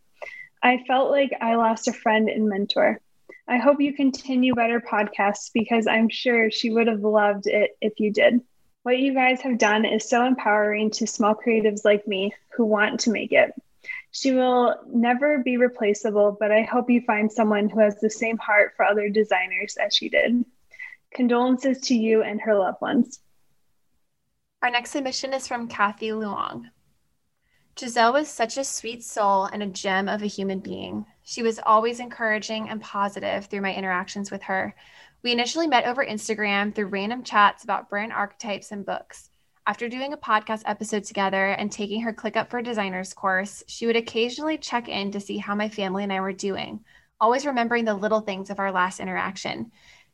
I 0.63 0.83
felt 0.87 1.11
like 1.11 1.31
I 1.39 1.53
lost 1.53 1.87
a 1.87 1.93
friend 1.93 2.29
and 2.29 2.49
mentor. 2.49 2.99
I 3.47 3.57
hope 3.57 3.79
you 3.79 3.93
continue 3.93 4.55
better 4.55 4.81
podcasts 4.81 5.51
because 5.53 5.85
I'm 5.85 6.09
sure 6.09 6.49
she 6.49 6.71
would 6.71 6.87
have 6.87 7.01
loved 7.01 7.45
it 7.45 7.77
if 7.79 7.99
you 7.99 8.11
did. 8.11 8.41
What 8.81 8.97
you 8.97 9.13
guys 9.13 9.39
have 9.41 9.59
done 9.59 9.85
is 9.85 10.09
so 10.09 10.25
empowering 10.25 10.89
to 10.91 11.05
small 11.05 11.35
creatives 11.35 11.85
like 11.85 12.07
me 12.07 12.33
who 12.55 12.65
want 12.65 13.01
to 13.01 13.11
make 13.11 13.33
it. 13.33 13.53
She 14.09 14.31
will 14.31 14.77
never 14.87 15.43
be 15.43 15.57
replaceable, 15.57 16.35
but 16.39 16.51
I 16.51 16.63
hope 16.63 16.89
you 16.89 17.01
find 17.01 17.31
someone 17.31 17.69
who 17.69 17.81
has 17.81 17.99
the 17.99 18.09
same 18.09 18.39
heart 18.39 18.73
for 18.75 18.83
other 18.83 19.09
designers 19.09 19.77
as 19.77 19.95
she 19.95 20.09
did. 20.09 20.43
Condolences 21.13 21.79
to 21.81 21.95
you 21.95 22.23
and 22.23 22.39
her 22.41 22.55
loved 22.57 22.81
ones. 22.81 23.19
Our 24.61 24.71
next 24.71 24.91
submission 24.91 25.33
is 25.33 25.47
from 25.47 25.67
Kathy 25.67 26.09
Luong. 26.09 26.69
Giselle 27.77 28.13
was 28.13 28.29
such 28.29 28.57
a 28.57 28.63
sweet 28.63 29.03
soul 29.03 29.45
and 29.45 29.63
a 29.63 29.67
gem 29.67 30.07
of 30.07 30.21
a 30.21 30.27
human 30.27 30.59
being. 30.59 31.05
She 31.23 31.43
was 31.43 31.59
always 31.65 31.99
encouraging 31.99 32.69
and 32.69 32.81
positive 32.81 33.45
through 33.45 33.61
my 33.61 33.73
interactions 33.73 34.31
with 34.31 34.43
her. 34.43 34.75
We 35.23 35.31
initially 35.31 35.67
met 35.67 35.85
over 35.85 36.05
Instagram 36.05 36.73
through 36.73 36.87
random 36.87 37.23
chats 37.23 37.63
about 37.63 37.89
brand 37.89 38.13
archetypes 38.13 38.71
and 38.71 38.85
books. 38.85 39.29
After 39.67 39.89
doing 39.89 40.13
a 40.13 40.17
podcast 40.17 40.63
episode 40.65 41.03
together 41.03 41.51
and 41.51 41.71
taking 41.71 42.01
her 42.01 42.13
ClickUp 42.13 42.49
for 42.49 42.61
Designers 42.61 43.13
course, 43.13 43.63
she 43.67 43.85
would 43.85 43.95
occasionally 43.95 44.57
check 44.57 44.87
in 44.87 45.11
to 45.11 45.19
see 45.19 45.37
how 45.37 45.55
my 45.55 45.69
family 45.69 46.03
and 46.03 46.11
I 46.11 46.19
were 46.19 46.33
doing, 46.33 46.83
always 47.19 47.45
remembering 47.45 47.85
the 47.85 47.93
little 47.93 48.21
things 48.21 48.49
of 48.49 48.59
our 48.59 48.71
last 48.71 48.99
interaction. 48.99 49.71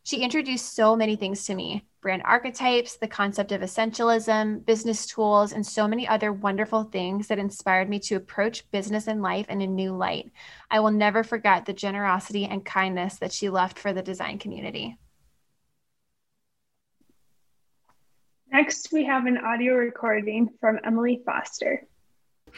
She 0.08 0.22
introduced 0.22 0.74
so 0.74 0.96
many 0.96 1.17
things 1.17 1.43
to 1.48 1.54
me 1.54 1.84
brand 2.00 2.22
archetypes, 2.24 2.96
the 2.96 3.10
concept 3.10 3.52
of 3.52 3.60
essentialism, 3.60 4.65
business 4.65 5.06
tools, 5.06 5.52
and 5.52 5.67
so 5.67 5.86
many 5.86 6.08
other 6.08 6.32
wonderful 6.32 6.86
things 6.86 7.28
that 7.28 7.39
inspired 7.39 7.89
me 7.89 8.00
to 8.00 8.15
approach 8.15 8.72
business 8.72 9.08
and 9.08 9.22
life 9.22 9.50
in 9.50 9.60
a 9.60 9.67
new 9.67 9.93
light. 9.93 10.32
I 10.72 10.80
will 10.80 10.91
never 10.91 11.26
forget 11.26 11.65
the 11.65 11.74
generosity 11.74 12.46
and 12.46 12.63
kindness 12.63 13.17
that 13.17 13.34
she 13.34 13.50
left 13.50 13.78
for 13.78 13.91
the 13.91 14.02
design 14.02 14.39
community. 14.39 14.98
Next, 18.50 18.93
we 18.93 19.04
have 19.04 19.26
an 19.26 19.38
audio 19.39 19.74
recording 19.74 20.48
from 20.62 20.80
Emily 20.86 21.22
Foster. 21.26 21.86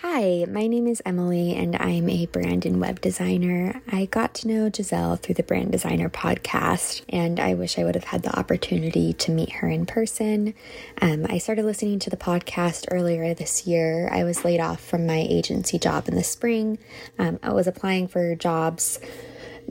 Hi, 0.01 0.45
my 0.47 0.65
name 0.65 0.88
is 0.88 1.01
Emily, 1.05 1.53
and 1.53 1.75
I'm 1.75 2.07
a 2.07 2.25
brand 2.27 2.65
and 2.65 2.79
web 2.79 3.01
designer. 3.01 3.81
I 3.91 4.05
got 4.05 4.33
to 4.35 4.47
know 4.47 4.71
Giselle 4.73 5.17
through 5.17 5.35
the 5.35 5.43
Brand 5.43 5.73
Designer 5.73 6.09
podcast, 6.09 7.01
and 7.09 7.38
I 7.38 7.53
wish 7.53 7.77
I 7.77 7.83
would 7.83 7.95
have 7.95 8.05
had 8.05 8.23
the 8.23 8.33
opportunity 8.39 9.12
to 9.12 9.31
meet 9.31 9.51
her 9.51 9.67
in 9.67 9.85
person. 9.85 10.53
Um, 11.01 11.25
I 11.27 11.38
started 11.38 11.65
listening 11.65 11.99
to 11.99 12.09
the 12.09 12.15
podcast 12.15 12.85
earlier 12.91 13.33
this 13.33 13.67
year. 13.67 14.07
I 14.09 14.23
was 14.23 14.45
laid 14.45 14.62
off 14.62 14.79
from 14.79 15.05
my 15.05 15.17
agency 15.17 15.77
job 15.77 16.07
in 16.07 16.15
the 16.15 16.23
spring. 16.23 16.79
Um, 17.17 17.38
I 17.43 17.51
was 17.51 17.67
applying 17.67 18.07
for 18.07 18.35
jobs 18.35 19.01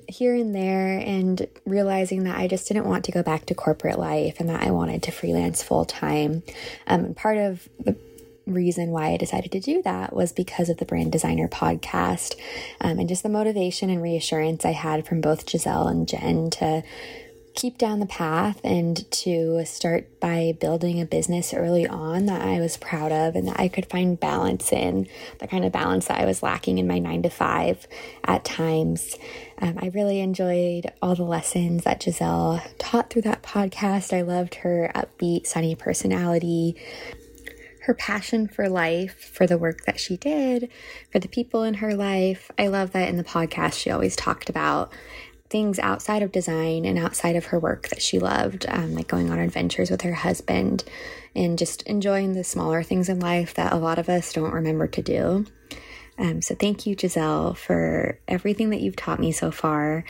here 0.08 0.34
and 0.34 0.54
there 0.54 0.98
and 0.98 1.46
realizing 1.64 2.24
that 2.24 2.38
I 2.38 2.48
just 2.48 2.68
didn't 2.68 2.84
want 2.84 3.06
to 3.06 3.12
go 3.12 3.22
back 3.22 3.46
to 3.46 3.54
corporate 3.54 3.98
life 3.98 4.40
and 4.40 4.50
that 4.50 4.62
I 4.62 4.72
wanted 4.72 5.04
to 5.04 5.10
freelance 5.10 5.62
full 5.62 5.86
time. 5.86 6.42
Um, 6.86 7.14
part 7.14 7.38
of 7.38 7.66
the 7.78 7.96
reason 8.54 8.90
why 8.90 9.08
I 9.08 9.16
decided 9.16 9.52
to 9.52 9.60
do 9.60 9.82
that 9.82 10.12
was 10.14 10.32
because 10.32 10.68
of 10.68 10.78
the 10.78 10.84
Brand 10.84 11.12
Designer 11.12 11.48
podcast 11.48 12.34
um, 12.80 12.98
and 12.98 13.08
just 13.08 13.22
the 13.22 13.28
motivation 13.28 13.90
and 13.90 14.02
reassurance 14.02 14.64
I 14.64 14.72
had 14.72 15.06
from 15.06 15.20
both 15.20 15.48
Giselle 15.48 15.88
and 15.88 16.08
Jen 16.08 16.50
to 16.50 16.82
keep 17.58 17.76
down 17.76 17.98
the 17.98 18.06
path 18.06 18.60
and 18.62 19.10
to 19.10 19.64
start 19.64 20.20
by 20.20 20.56
building 20.60 21.00
a 21.00 21.04
business 21.04 21.52
early 21.52 21.88
on 21.88 22.26
that 22.26 22.40
I 22.40 22.60
was 22.60 22.76
proud 22.76 23.10
of 23.10 23.34
and 23.34 23.48
that 23.48 23.58
I 23.58 23.66
could 23.66 23.86
find 23.86 24.18
balance 24.18 24.72
in 24.72 25.08
the 25.40 25.48
kind 25.48 25.64
of 25.64 25.72
balance 25.72 26.06
that 26.06 26.20
I 26.20 26.24
was 26.24 26.40
lacking 26.40 26.78
in 26.78 26.86
my 26.86 27.00
nine 27.00 27.22
to 27.22 27.30
five 27.30 27.88
at 28.22 28.44
times. 28.44 29.16
Um, 29.60 29.76
I 29.82 29.86
really 29.88 30.20
enjoyed 30.20 30.92
all 31.02 31.16
the 31.16 31.24
lessons 31.24 31.82
that 31.82 32.00
Giselle 32.00 32.62
taught 32.78 33.10
through 33.10 33.22
that 33.22 33.42
podcast. 33.42 34.16
I 34.16 34.22
loved 34.22 34.54
her 34.56 34.92
upbeat, 34.94 35.48
sunny 35.48 35.74
personality 35.74 36.76
her 37.88 37.94
passion 37.94 38.46
for 38.46 38.68
life, 38.68 39.32
for 39.32 39.46
the 39.46 39.56
work 39.56 39.86
that 39.86 39.98
she 39.98 40.18
did, 40.18 40.70
for 41.10 41.18
the 41.18 41.26
people 41.26 41.62
in 41.62 41.72
her 41.74 41.94
life. 41.94 42.50
I 42.58 42.66
love 42.68 42.92
that 42.92 43.08
in 43.08 43.16
the 43.16 43.24
podcast 43.24 43.80
she 43.80 43.90
always 43.90 44.14
talked 44.14 44.50
about 44.50 44.92
things 45.48 45.78
outside 45.78 46.22
of 46.22 46.30
design 46.30 46.84
and 46.84 46.98
outside 46.98 47.34
of 47.34 47.46
her 47.46 47.58
work 47.58 47.88
that 47.88 48.02
she 48.02 48.18
loved, 48.18 48.66
um, 48.68 48.94
like 48.94 49.08
going 49.08 49.30
on 49.30 49.38
adventures 49.38 49.90
with 49.90 50.02
her 50.02 50.12
husband 50.12 50.84
and 51.34 51.56
just 51.56 51.80
enjoying 51.84 52.34
the 52.34 52.44
smaller 52.44 52.82
things 52.82 53.08
in 53.08 53.20
life 53.20 53.54
that 53.54 53.72
a 53.72 53.76
lot 53.76 53.98
of 53.98 54.10
us 54.10 54.34
don't 54.34 54.52
remember 54.52 54.86
to 54.86 55.00
do. 55.00 55.46
Um, 56.18 56.42
so, 56.42 56.54
thank 56.54 56.84
you, 56.84 56.94
Giselle, 56.94 57.54
for 57.54 58.18
everything 58.28 58.68
that 58.70 58.82
you've 58.82 58.96
taught 58.96 59.20
me 59.20 59.32
so 59.32 59.50
far. 59.50 60.04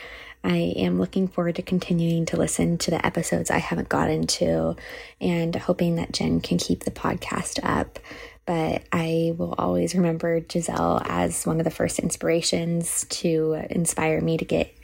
I 0.49 0.73
am 0.77 0.99
looking 0.99 1.29
forward 1.29 1.57
to 1.57 1.63
continuing 1.63 2.25
to 2.27 2.39
listen 2.39 2.79
to 2.79 2.91
the 2.91 3.05
episodes 3.05 3.51
I 3.51 3.59
haven't 3.59 3.91
gotten 3.91 4.27
to 4.27 4.77
and 5.21 5.55
hoping 5.55 5.97
that 5.97 6.13
Jen 6.13 6.41
can 6.41 6.57
keep 6.57 6.85
the 6.85 6.91
podcast 6.91 7.61
up. 7.63 7.99
But 8.47 8.83
I 8.91 9.35
will 9.37 9.55
always 9.59 9.95
remember 9.95 10.41
Giselle 10.41 11.03
as 11.05 11.47
one 11.47 11.61
of 11.61 11.65
the 11.65 11.71
first 11.71 11.99
inspirations 11.99 13.05
to 13.11 13.63
inspire 13.69 14.23
me 14.23 14.39
to 14.39 14.45
get 14.47 14.75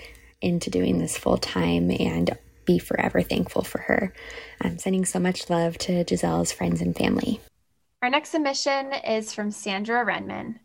into 0.42 0.68
doing 0.68 0.98
this 0.98 1.16
full 1.16 1.38
time 1.38 1.90
and 1.90 2.36
be 2.66 2.78
forever 2.78 3.22
thankful 3.22 3.62
for 3.62 3.78
her. 3.78 4.12
I'm 4.60 4.76
sending 4.76 5.06
so 5.06 5.18
much 5.18 5.48
love 5.48 5.78
to 5.78 6.04
Giselle's 6.04 6.52
friends 6.52 6.82
and 6.82 6.94
family. 6.94 7.40
Our 8.02 8.10
next 8.10 8.28
submission 8.30 8.92
is 8.92 9.32
from 9.32 9.50
Sandra 9.50 10.04
Renman. 10.04 10.56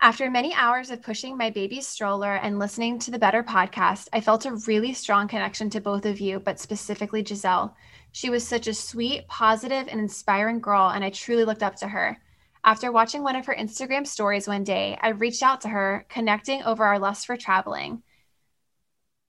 After 0.00 0.30
many 0.30 0.54
hours 0.54 0.90
of 0.90 1.02
pushing 1.02 1.36
my 1.36 1.50
baby's 1.50 1.88
stroller 1.88 2.36
and 2.36 2.60
listening 2.60 3.00
to 3.00 3.10
the 3.10 3.18
Better 3.18 3.42
podcast, 3.42 4.08
I 4.12 4.20
felt 4.20 4.46
a 4.46 4.54
really 4.54 4.92
strong 4.92 5.26
connection 5.26 5.70
to 5.70 5.80
both 5.80 6.06
of 6.06 6.20
you, 6.20 6.38
but 6.38 6.60
specifically 6.60 7.24
Giselle. 7.24 7.76
She 8.12 8.30
was 8.30 8.46
such 8.46 8.68
a 8.68 8.74
sweet, 8.74 9.26
positive, 9.26 9.88
and 9.88 9.98
inspiring 9.98 10.60
girl, 10.60 10.88
and 10.88 11.02
I 11.02 11.10
truly 11.10 11.44
looked 11.44 11.64
up 11.64 11.74
to 11.76 11.88
her. 11.88 12.16
After 12.62 12.92
watching 12.92 13.24
one 13.24 13.34
of 13.34 13.46
her 13.46 13.56
Instagram 13.56 14.06
stories 14.06 14.46
one 14.46 14.62
day, 14.62 14.96
I 15.02 15.08
reached 15.08 15.42
out 15.42 15.62
to 15.62 15.68
her, 15.68 16.06
connecting 16.08 16.62
over 16.62 16.84
our 16.84 17.00
lust 17.00 17.26
for 17.26 17.36
traveling. 17.36 18.04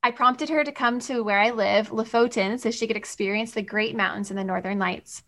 I 0.04 0.12
prompted 0.12 0.50
her 0.50 0.64
to 0.64 0.72
come 0.72 1.00
to 1.02 1.24
where 1.24 1.40
I 1.40 1.50
live, 1.50 1.90
Lofoten, 1.90 2.60
so 2.60 2.70
she 2.70 2.86
could 2.86 2.96
experience 2.96 3.54
the 3.54 3.64
great 3.64 3.96
mountains 3.96 4.30
and 4.30 4.38
the 4.38 4.44
northern 4.44 4.78
lights. 4.78 5.24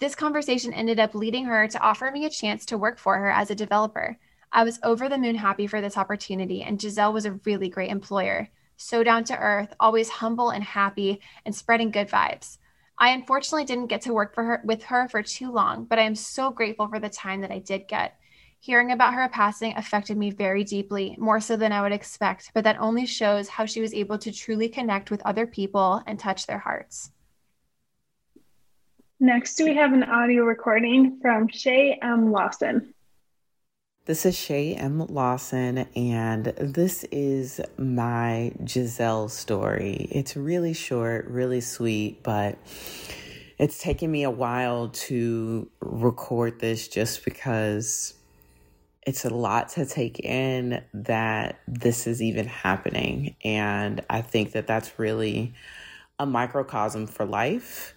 This 0.00 0.14
conversation 0.14 0.74
ended 0.74 1.00
up 1.00 1.14
leading 1.14 1.46
her 1.46 1.66
to 1.66 1.80
offer 1.80 2.10
me 2.10 2.26
a 2.26 2.30
chance 2.30 2.66
to 2.66 2.76
work 2.76 2.98
for 2.98 3.16
her 3.16 3.30
as 3.30 3.50
a 3.50 3.54
developer. 3.54 4.18
I 4.54 4.64
was 4.64 4.78
over 4.82 5.08
the 5.08 5.16
moon 5.16 5.36
happy 5.36 5.66
for 5.66 5.80
this 5.80 5.96
opportunity, 5.96 6.62
and 6.62 6.80
Giselle 6.80 7.12
was 7.12 7.24
a 7.24 7.40
really 7.44 7.70
great 7.70 7.90
employer. 7.90 8.50
So 8.76 9.02
down 9.02 9.24
to 9.24 9.38
earth, 9.38 9.72
always 9.80 10.10
humble 10.10 10.50
and 10.50 10.62
happy, 10.62 11.20
and 11.46 11.54
spreading 11.54 11.90
good 11.90 12.08
vibes. 12.08 12.58
I 12.98 13.10
unfortunately 13.10 13.64
didn't 13.64 13.86
get 13.86 14.02
to 14.02 14.12
work 14.12 14.34
for 14.34 14.44
her 14.44 14.62
with 14.64 14.82
her 14.84 15.08
for 15.08 15.22
too 15.22 15.50
long, 15.50 15.84
but 15.86 15.98
I 15.98 16.02
am 16.02 16.14
so 16.14 16.50
grateful 16.50 16.86
for 16.88 17.00
the 17.00 17.08
time 17.08 17.40
that 17.40 17.50
I 17.50 17.60
did 17.60 17.88
get. 17.88 18.18
Hearing 18.60 18.92
about 18.92 19.14
her 19.14 19.28
passing 19.28 19.74
affected 19.76 20.18
me 20.18 20.30
very 20.30 20.64
deeply, 20.64 21.16
more 21.18 21.40
so 21.40 21.56
than 21.56 21.72
I 21.72 21.80
would 21.80 21.92
expect, 21.92 22.50
but 22.52 22.62
that 22.64 22.78
only 22.78 23.06
shows 23.06 23.48
how 23.48 23.64
she 23.64 23.80
was 23.80 23.94
able 23.94 24.18
to 24.18 24.30
truly 24.30 24.68
connect 24.68 25.10
with 25.10 25.22
other 25.24 25.46
people 25.46 26.02
and 26.06 26.18
touch 26.18 26.46
their 26.46 26.58
hearts. 26.58 27.10
Next, 29.18 29.58
we 29.60 29.74
have 29.76 29.92
an 29.94 30.04
audio 30.04 30.44
recording 30.44 31.18
from 31.22 31.48
Shay 31.48 31.98
M. 32.02 32.30
Lawson. 32.30 32.92
This 34.04 34.26
is 34.26 34.36
Shay 34.36 34.74
M. 34.74 35.06
Lawson, 35.06 35.86
and 35.94 36.46
this 36.46 37.04
is 37.12 37.60
my 37.78 38.50
Giselle 38.66 39.28
story. 39.28 40.08
It's 40.10 40.36
really 40.36 40.72
short, 40.72 41.28
really 41.28 41.60
sweet, 41.60 42.20
but 42.24 42.58
it's 43.58 43.78
taken 43.78 44.10
me 44.10 44.24
a 44.24 44.30
while 44.30 44.88
to 44.88 45.70
record 45.78 46.58
this 46.58 46.88
just 46.88 47.24
because 47.24 48.14
it's 49.06 49.24
a 49.24 49.30
lot 49.30 49.68
to 49.74 49.86
take 49.86 50.18
in 50.18 50.82
that 50.92 51.60
this 51.68 52.08
is 52.08 52.20
even 52.20 52.48
happening. 52.48 53.36
And 53.44 54.00
I 54.10 54.22
think 54.22 54.50
that 54.52 54.66
that's 54.66 54.98
really 54.98 55.54
a 56.18 56.26
microcosm 56.26 57.06
for 57.06 57.24
life 57.24 57.94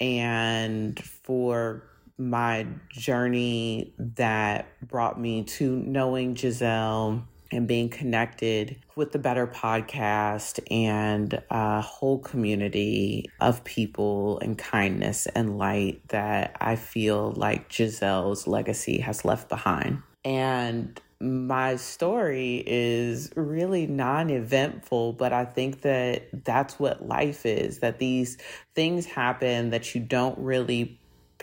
and 0.00 0.98
for 0.98 1.84
my 2.18 2.66
journey 2.90 3.92
that 3.98 4.66
brought 4.86 5.20
me 5.20 5.44
to 5.44 5.76
knowing 5.76 6.34
Giselle 6.34 7.26
and 7.52 7.68
being 7.68 7.88
connected 7.88 8.76
with 8.96 9.12
the 9.12 9.18
Better 9.18 9.46
podcast 9.46 10.58
and 10.70 11.40
a 11.50 11.80
whole 11.80 12.18
community 12.18 13.30
of 13.40 13.62
people 13.64 14.38
and 14.40 14.58
kindness 14.58 15.26
and 15.26 15.58
light 15.58 16.00
that 16.08 16.56
I 16.60 16.76
feel 16.76 17.32
like 17.36 17.68
Giselle's 17.68 18.46
legacy 18.46 18.98
has 18.98 19.24
left 19.24 19.48
behind. 19.48 20.02
And 20.24 21.00
my 21.20 21.76
story 21.76 22.62
is 22.66 23.30
really 23.36 23.86
non 23.86 24.28
eventful, 24.28 25.14
but 25.14 25.32
I 25.32 25.44
think 25.44 25.82
that 25.82 26.28
that's 26.44 26.78
what 26.78 27.06
life 27.06 27.46
is 27.46 27.78
that 27.78 27.98
these 27.98 28.36
things 28.74 29.06
happen 29.06 29.70
that 29.70 29.94
you 29.94 30.00
don't 30.00 30.38
really 30.38 30.98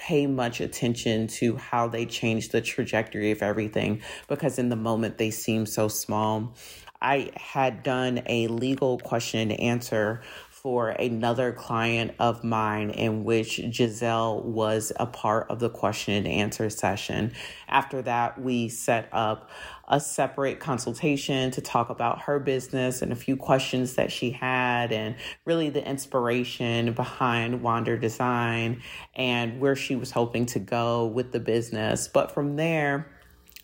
pay 0.08 0.28
much 0.28 0.60
attention 0.60 1.28
to 1.28 1.56
how 1.56 1.88
they 1.88 2.06
change 2.06 2.50
the 2.50 2.60
trajectory 2.60 3.32
of 3.32 3.42
everything 3.42 4.02
because 4.28 4.60
in 4.60 4.68
the 4.68 4.76
moment 4.76 5.18
they 5.18 5.32
seem 5.32 5.66
so 5.66 5.88
small. 5.88 6.54
I 7.02 7.32
had 7.36 7.84
done 7.84 8.22
a 8.26 8.48
legal 8.48 8.98
question 9.00 9.52
and 9.52 9.60
answer 9.60 10.22
for 10.64 10.92
another 10.92 11.52
client 11.52 12.16
of 12.20 12.42
mine 12.42 12.90
in 12.90 13.26
which 13.26 13.60
Giselle 13.70 14.42
was 14.44 14.94
a 14.98 15.06
part 15.06 15.46
of 15.50 15.60
the 15.60 15.70
question 15.70 16.14
and 16.14 16.26
answer 16.26 16.70
session. 16.70 17.34
After 17.68 18.02
that, 18.04 18.42
we 18.42 18.70
set 18.70 19.10
up 19.12 19.50
a 19.90 20.00
separate 20.00 20.62
consultation 20.62 21.52
to 21.52 21.60
talk 21.60 21.90
about 21.90 22.22
her 22.22 22.40
business 22.40 23.02
and 23.02 23.12
a 23.12 23.16
few 23.16 23.36
questions 23.36 23.96
that 23.96 24.10
she 24.10 24.32
had, 24.32 24.94
and 24.94 25.18
really 25.44 25.70
the 25.70 25.86
inspiration 25.86 26.94
behind 26.94 27.62
Wander 27.62 27.98
Design 27.98 28.82
and 29.16 29.60
where 29.60 29.76
she 29.76 29.98
was 29.98 30.12
hoping 30.12 30.46
to 30.46 30.60
go 30.60 31.08
with 31.08 31.34
the 31.34 31.42
business. 31.42 32.08
But 32.08 32.32
from 32.32 32.56
there, 32.56 33.12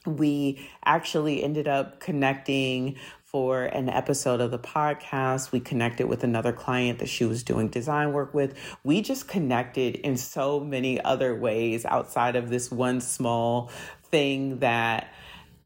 we 0.06 0.70
actually 0.84 1.44
ended 1.44 1.68
up 1.68 2.00
connecting 2.00 2.98
for 3.32 3.66
an 3.66 3.90
episode 3.90 4.42
of 4.42 4.50
the 4.50 4.58
podcast. 4.58 5.52
We 5.52 5.60
connected 5.60 6.08
with 6.08 6.24
another 6.24 6.52
client 6.52 6.98
that 6.98 7.10
she 7.10 7.26
was 7.26 7.44
doing 7.44 7.68
design 7.68 8.12
work 8.12 8.34
with. 8.34 8.56
We 8.84 9.02
just 9.02 9.28
connected 9.28 9.98
in 9.98 10.18
so 10.18 10.60
many 10.60 11.00
other 11.00 11.36
ways 11.36 11.86
outside 11.86 12.36
of 12.36 12.50
this 12.50 12.72
one 12.72 13.02
small 13.02 13.70
thing 14.06 14.60
that 14.60 15.14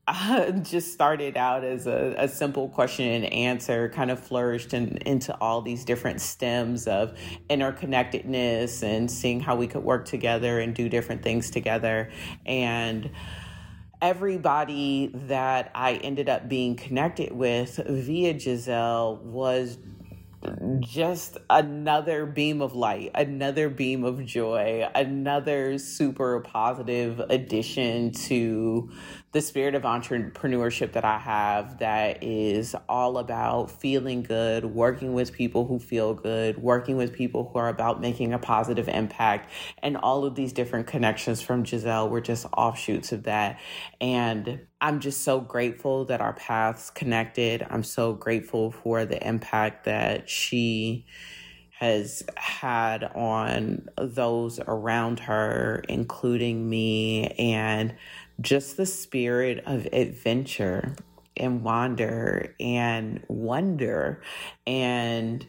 uh, 0.06 0.52
just 0.62 0.91
started 0.91 1.38
out 1.38 1.63
as 1.63 1.88
a, 1.88 2.13
a, 2.17 2.28
simple 2.28 2.67
question 2.67 3.06
and 3.06 3.32
answer, 3.32 3.88
kind 3.88 4.12
of 4.12 4.19
flourished 4.19 4.73
in, 4.73 4.97
into 4.97 5.34
all 5.39 5.62
these 5.62 5.86
different 5.86 6.19
stems 6.19 6.88
of 6.88 7.17
interconnectedness 7.49 8.84
and 8.84 9.10
seeing 9.10 9.39
how 9.39 9.56
we 9.56 9.67
could 9.67 9.84
work 9.84 10.04
together 10.04 10.60
and 10.60 10.76
do 10.76 10.89
different 10.89 11.23
things 11.23 11.49
together. 11.49 12.12
And 12.45 13.10
everybody 14.03 15.09
that 15.13 15.71
I 15.73 15.93
ended 15.93 16.27
up 16.27 16.49
being 16.49 16.75
connected 16.75 17.31
with 17.31 17.77
via 17.87 18.37
Giselle 18.37 19.15
was 19.23 19.77
just 20.79 21.38
another 21.49 22.25
beam 22.25 22.62
of 22.62 22.73
light, 22.75 23.12
another 23.15 23.69
beam 23.69 24.03
of 24.03 24.25
joy, 24.25 24.88
another 24.95 25.77
super 25.77 26.39
positive 26.41 27.19
addition 27.29 28.12
to 28.12 28.91
the 29.32 29.41
spirit 29.41 29.73
of 29.73 29.82
entrepreneurship 29.82 30.93
that 30.93 31.03
I 31.03 31.17
have 31.17 31.79
that 31.79 32.23
is 32.23 32.75
all 32.88 33.17
about 33.17 33.71
feeling 33.71 34.21
good, 34.21 34.65
working 34.65 35.13
with 35.13 35.34
people 35.34 35.65
who 35.65 35.79
feel 35.79 36.13
good, 36.13 36.58
working 36.60 36.97
with 36.97 37.13
people 37.13 37.49
who 37.51 37.60
are 37.60 37.69
about 37.69 37.99
making 37.99 38.34
a 38.34 38.39
positive 38.39 38.88
impact. 38.88 39.51
And 39.82 39.97
all 39.97 40.25
of 40.25 40.36
these 40.36 40.53
different 40.53 40.88
connections 40.88 41.41
from 41.41 41.65
Giselle 41.65 42.10
were 42.10 42.21
just 42.21 42.45
offshoots 42.56 43.12
of 43.12 43.23
that. 43.23 43.60
And 43.99 44.67
I'm 44.83 44.99
just 44.99 45.23
so 45.23 45.39
grateful 45.39 46.03
that 46.05 46.19
our 46.19 46.33
paths 46.33 46.89
connected. 46.89 47.65
I'm 47.69 47.85
so 47.85 48.11
grateful 48.11 48.71
for 48.71 49.05
the 49.05 49.25
impact 49.25 49.85
that 49.85 50.29
she 50.29 51.05
has 51.79 52.21
had 52.35 53.05
on 53.15 53.87
those 53.97 54.59
around 54.59 55.21
her, 55.21 55.85
including 55.87 56.69
me, 56.69 57.27
and 57.39 57.95
just 58.41 58.75
the 58.75 58.85
spirit 58.85 59.63
of 59.65 59.87
adventure 59.93 60.97
and 61.37 61.63
wander 61.63 62.53
and 62.59 63.23
wonder 63.29 64.21
and 64.67 65.47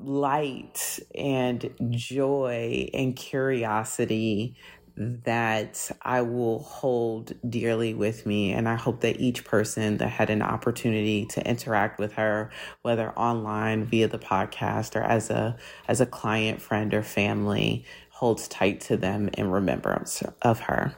light 0.00 0.98
and 1.14 1.72
joy 1.90 2.90
and 2.92 3.14
curiosity 3.14 4.56
that 4.96 5.90
I 6.02 6.22
will 6.22 6.60
hold 6.60 7.32
dearly 7.48 7.92
with 7.94 8.24
me. 8.24 8.52
And 8.52 8.68
I 8.68 8.76
hope 8.76 9.00
that 9.02 9.20
each 9.20 9.44
person 9.44 9.98
that 9.98 10.08
had 10.08 10.30
an 10.30 10.42
opportunity 10.42 11.26
to 11.26 11.46
interact 11.46 11.98
with 11.98 12.12
her, 12.14 12.50
whether 12.82 13.10
online 13.10 13.84
via 13.84 14.08
the 14.08 14.18
podcast 14.18 14.96
or 14.96 15.02
as 15.02 15.30
a 15.30 15.56
as 15.88 16.00
a 16.00 16.06
client, 16.06 16.62
friend, 16.62 16.94
or 16.94 17.02
family, 17.02 17.84
holds 18.10 18.48
tight 18.48 18.80
to 18.82 18.96
them 18.96 19.28
in 19.34 19.50
remembrance 19.50 20.22
of 20.42 20.60
her. 20.60 20.94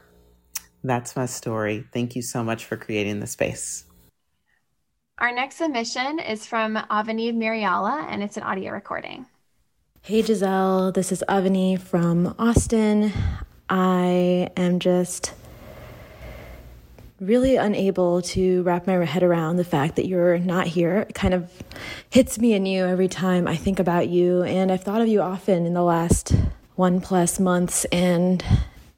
That's 0.84 1.16
my 1.16 1.26
story. 1.26 1.84
Thank 1.92 2.14
you 2.14 2.22
so 2.22 2.44
much 2.44 2.64
for 2.64 2.76
creating 2.76 3.20
the 3.20 3.26
space. 3.26 3.84
Our 5.18 5.32
next 5.32 5.56
submission 5.56 6.20
is 6.20 6.46
from 6.46 6.76
Avani 6.76 7.34
Mariala, 7.34 8.06
and 8.08 8.22
it's 8.22 8.37
an 8.37 8.44
audio 8.44 8.70
recording. 8.70 9.26
Hey 10.02 10.22
Giselle, 10.22 10.92
this 10.92 11.11
is 11.11 11.24
Avani 11.28 11.76
from 11.76 12.37
Austin. 12.38 13.12
I 13.68 14.50
am 14.57 14.78
just 14.78 15.33
really 17.20 17.57
unable 17.57 18.22
to 18.22 18.62
wrap 18.62 18.87
my 18.87 19.04
head 19.04 19.22
around 19.22 19.57
the 19.57 19.64
fact 19.64 19.96
that 19.96 20.07
you're 20.07 20.38
not 20.38 20.66
here. 20.68 20.98
It 20.98 21.14
kind 21.14 21.35
of 21.35 21.50
hits 22.11 22.38
me 22.38 22.54
anew 22.54 22.85
every 22.85 23.09
time 23.09 23.48
I 23.48 23.57
think 23.57 23.78
about 23.81 24.09
you, 24.09 24.42
and 24.44 24.70
I've 24.70 24.85
thought 24.85 25.00
of 25.00 25.09
you 25.09 25.20
often 25.20 25.66
in 25.66 25.74
the 25.74 25.83
last 25.83 26.33
one 26.76 27.00
plus 27.00 27.40
months, 27.40 27.85
and 27.87 28.44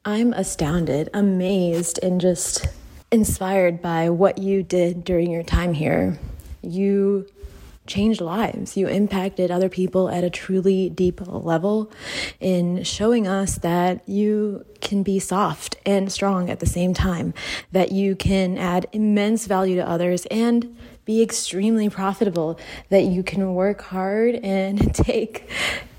I'm 0.05 0.33
astounded, 0.33 1.09
amazed, 1.13 1.99
and 2.03 2.21
just 2.21 2.67
inspired 3.11 3.81
by 3.81 4.09
what 4.09 4.37
you 4.37 4.61
did 4.63 5.03
during 5.03 5.31
your 5.31 5.43
time 5.43 5.73
here. 5.73 6.19
You 6.61 7.25
changed 7.87 8.21
lives. 8.21 8.77
You 8.77 8.87
impacted 8.87 9.51
other 9.51 9.69
people 9.69 10.09
at 10.09 10.23
a 10.23 10.29
truly 10.29 10.89
deep 10.89 11.21
level 11.27 11.91
in 12.39 12.83
showing 12.83 13.27
us 13.27 13.55
that 13.59 14.07
you 14.07 14.65
can 14.81 15.03
be 15.03 15.19
soft 15.19 15.77
and 15.85 16.11
strong 16.11 16.49
at 16.49 16.59
the 16.59 16.65
same 16.65 16.93
time, 16.93 17.33
that 17.71 17.91
you 17.91 18.15
can 18.15 18.57
add 18.57 18.87
immense 18.91 19.45
value 19.45 19.75
to 19.75 19.87
others 19.87 20.25
and 20.27 20.77
be 21.05 21.21
extremely 21.21 21.89
profitable, 21.89 22.59
that 22.89 23.03
you 23.03 23.23
can 23.23 23.53
work 23.55 23.81
hard 23.81 24.35
and 24.35 24.93
take 24.95 25.49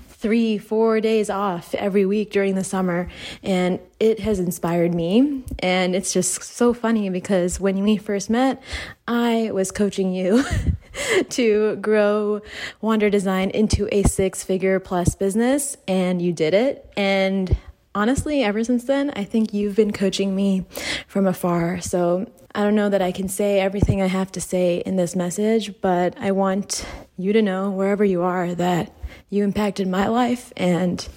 three, 0.07 0.57
four 0.57 1.01
days 1.01 1.29
off 1.29 1.75
every 1.75 2.05
week 2.05 2.31
during 2.31 2.55
the 2.55 2.63
summer. 2.63 3.09
And 3.43 3.79
it 3.99 4.21
has 4.21 4.39
inspired 4.39 4.95
me. 4.95 5.43
And 5.59 5.93
it's 5.95 6.13
just 6.13 6.41
so 6.41 6.73
funny 6.73 7.09
because 7.09 7.59
when 7.59 7.83
we 7.83 7.97
first 7.97 8.29
met, 8.29 8.63
I 9.05 9.51
was 9.53 9.69
coaching 9.69 10.13
you 10.13 10.45
to 11.29 11.75
grow 11.77 12.41
Wander 12.81 13.09
Design 13.09 13.49
into 13.49 13.87
a 13.91 14.03
six 14.03 14.43
figure 14.43 14.79
plus 14.79 15.15
business, 15.15 15.77
and 15.87 16.21
you 16.21 16.33
did 16.33 16.53
it. 16.53 16.91
And 16.95 17.57
honestly, 17.95 18.43
ever 18.43 18.63
since 18.63 18.85
then, 18.85 19.11
I 19.15 19.23
think 19.23 19.53
you've 19.53 19.75
been 19.75 19.93
coaching 19.93 20.35
me 20.35 20.65
from 21.07 21.27
afar. 21.27 21.81
So 21.81 22.31
I 22.55 22.63
don't 22.63 22.75
know 22.75 22.89
that 22.89 23.01
I 23.01 23.11
can 23.11 23.29
say 23.29 23.59
everything 23.59 24.01
I 24.01 24.07
have 24.07 24.31
to 24.33 24.41
say 24.41 24.77
in 24.85 24.95
this 24.95 25.15
message, 25.15 25.81
but 25.81 26.15
I 26.19 26.31
want 26.31 26.85
you 27.17 27.33
to 27.33 27.41
know, 27.41 27.71
wherever 27.71 28.03
you 28.03 28.21
are, 28.21 28.53
that 28.55 28.93
you 29.29 29.43
impacted 29.43 29.87
my 29.87 30.07
life. 30.07 30.53
And 30.57 31.07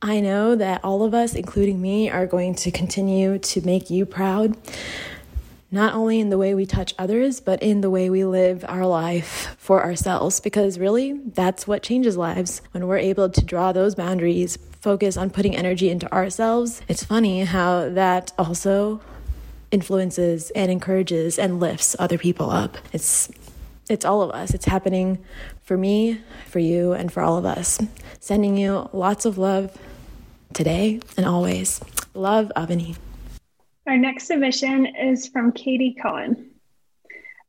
I 0.00 0.20
know 0.20 0.56
that 0.56 0.80
all 0.82 1.04
of 1.04 1.14
us, 1.14 1.34
including 1.34 1.80
me, 1.80 2.10
are 2.10 2.26
going 2.26 2.56
to 2.56 2.72
continue 2.72 3.38
to 3.38 3.60
make 3.64 3.88
you 3.88 4.04
proud 4.04 4.56
not 5.72 5.94
only 5.94 6.20
in 6.20 6.28
the 6.28 6.38
way 6.38 6.54
we 6.54 6.66
touch 6.66 6.94
others, 6.98 7.40
but 7.40 7.62
in 7.62 7.80
the 7.80 7.90
way 7.90 8.10
we 8.10 8.24
live 8.24 8.64
our 8.68 8.86
life 8.86 9.56
for 9.58 9.82
ourselves. 9.82 10.38
Because 10.38 10.78
really, 10.78 11.14
that's 11.14 11.66
what 11.66 11.82
changes 11.82 12.16
lives. 12.16 12.60
When 12.72 12.86
we're 12.86 12.98
able 12.98 13.30
to 13.30 13.44
draw 13.44 13.72
those 13.72 13.94
boundaries, 13.94 14.58
focus 14.82 15.16
on 15.16 15.30
putting 15.30 15.56
energy 15.56 15.88
into 15.88 16.12
ourselves, 16.12 16.82
it's 16.88 17.02
funny 17.02 17.44
how 17.44 17.88
that 17.88 18.32
also 18.38 19.00
influences 19.70 20.50
and 20.50 20.70
encourages 20.70 21.38
and 21.38 21.58
lifts 21.58 21.96
other 21.98 22.18
people 22.18 22.50
up. 22.50 22.76
It's 22.92 23.30
it's 23.88 24.04
all 24.04 24.22
of 24.22 24.30
us. 24.30 24.54
It's 24.54 24.66
happening 24.66 25.18
for 25.64 25.76
me, 25.76 26.20
for 26.46 26.60
you, 26.60 26.92
and 26.92 27.12
for 27.12 27.22
all 27.22 27.36
of 27.36 27.44
us. 27.44 27.80
Sending 28.20 28.56
you 28.56 28.88
lots 28.92 29.24
of 29.24 29.38
love 29.38 29.76
today 30.52 31.00
and 31.16 31.26
always. 31.26 31.80
Love, 32.14 32.52
Avani. 32.56 32.96
Our 33.84 33.96
next 33.96 34.28
submission 34.28 34.86
is 34.86 35.26
from 35.26 35.50
Katie 35.50 35.96
Cohen. 36.00 36.52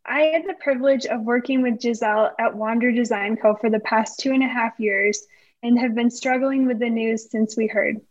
I 0.04 0.22
had 0.22 0.48
the 0.48 0.56
privilege 0.56 1.06
of 1.06 1.22
working 1.22 1.62
with 1.62 1.80
Giselle 1.80 2.34
at 2.40 2.56
Wander 2.56 2.92
Design 2.92 3.38
Co. 3.38 3.54
for 3.54 3.70
the 3.70 3.80
past 3.80 4.20
two 4.20 4.32
and 4.32 4.42
a 4.42 4.48
half 4.48 4.80
years 4.80 5.28
and 5.62 5.78
have 5.78 5.94
been 5.94 6.10
struggling 6.10 6.66
with 6.66 6.80
the 6.80 6.90
news 6.90 7.30
since 7.30 7.56
we 7.56 7.68
heard. 7.68 8.02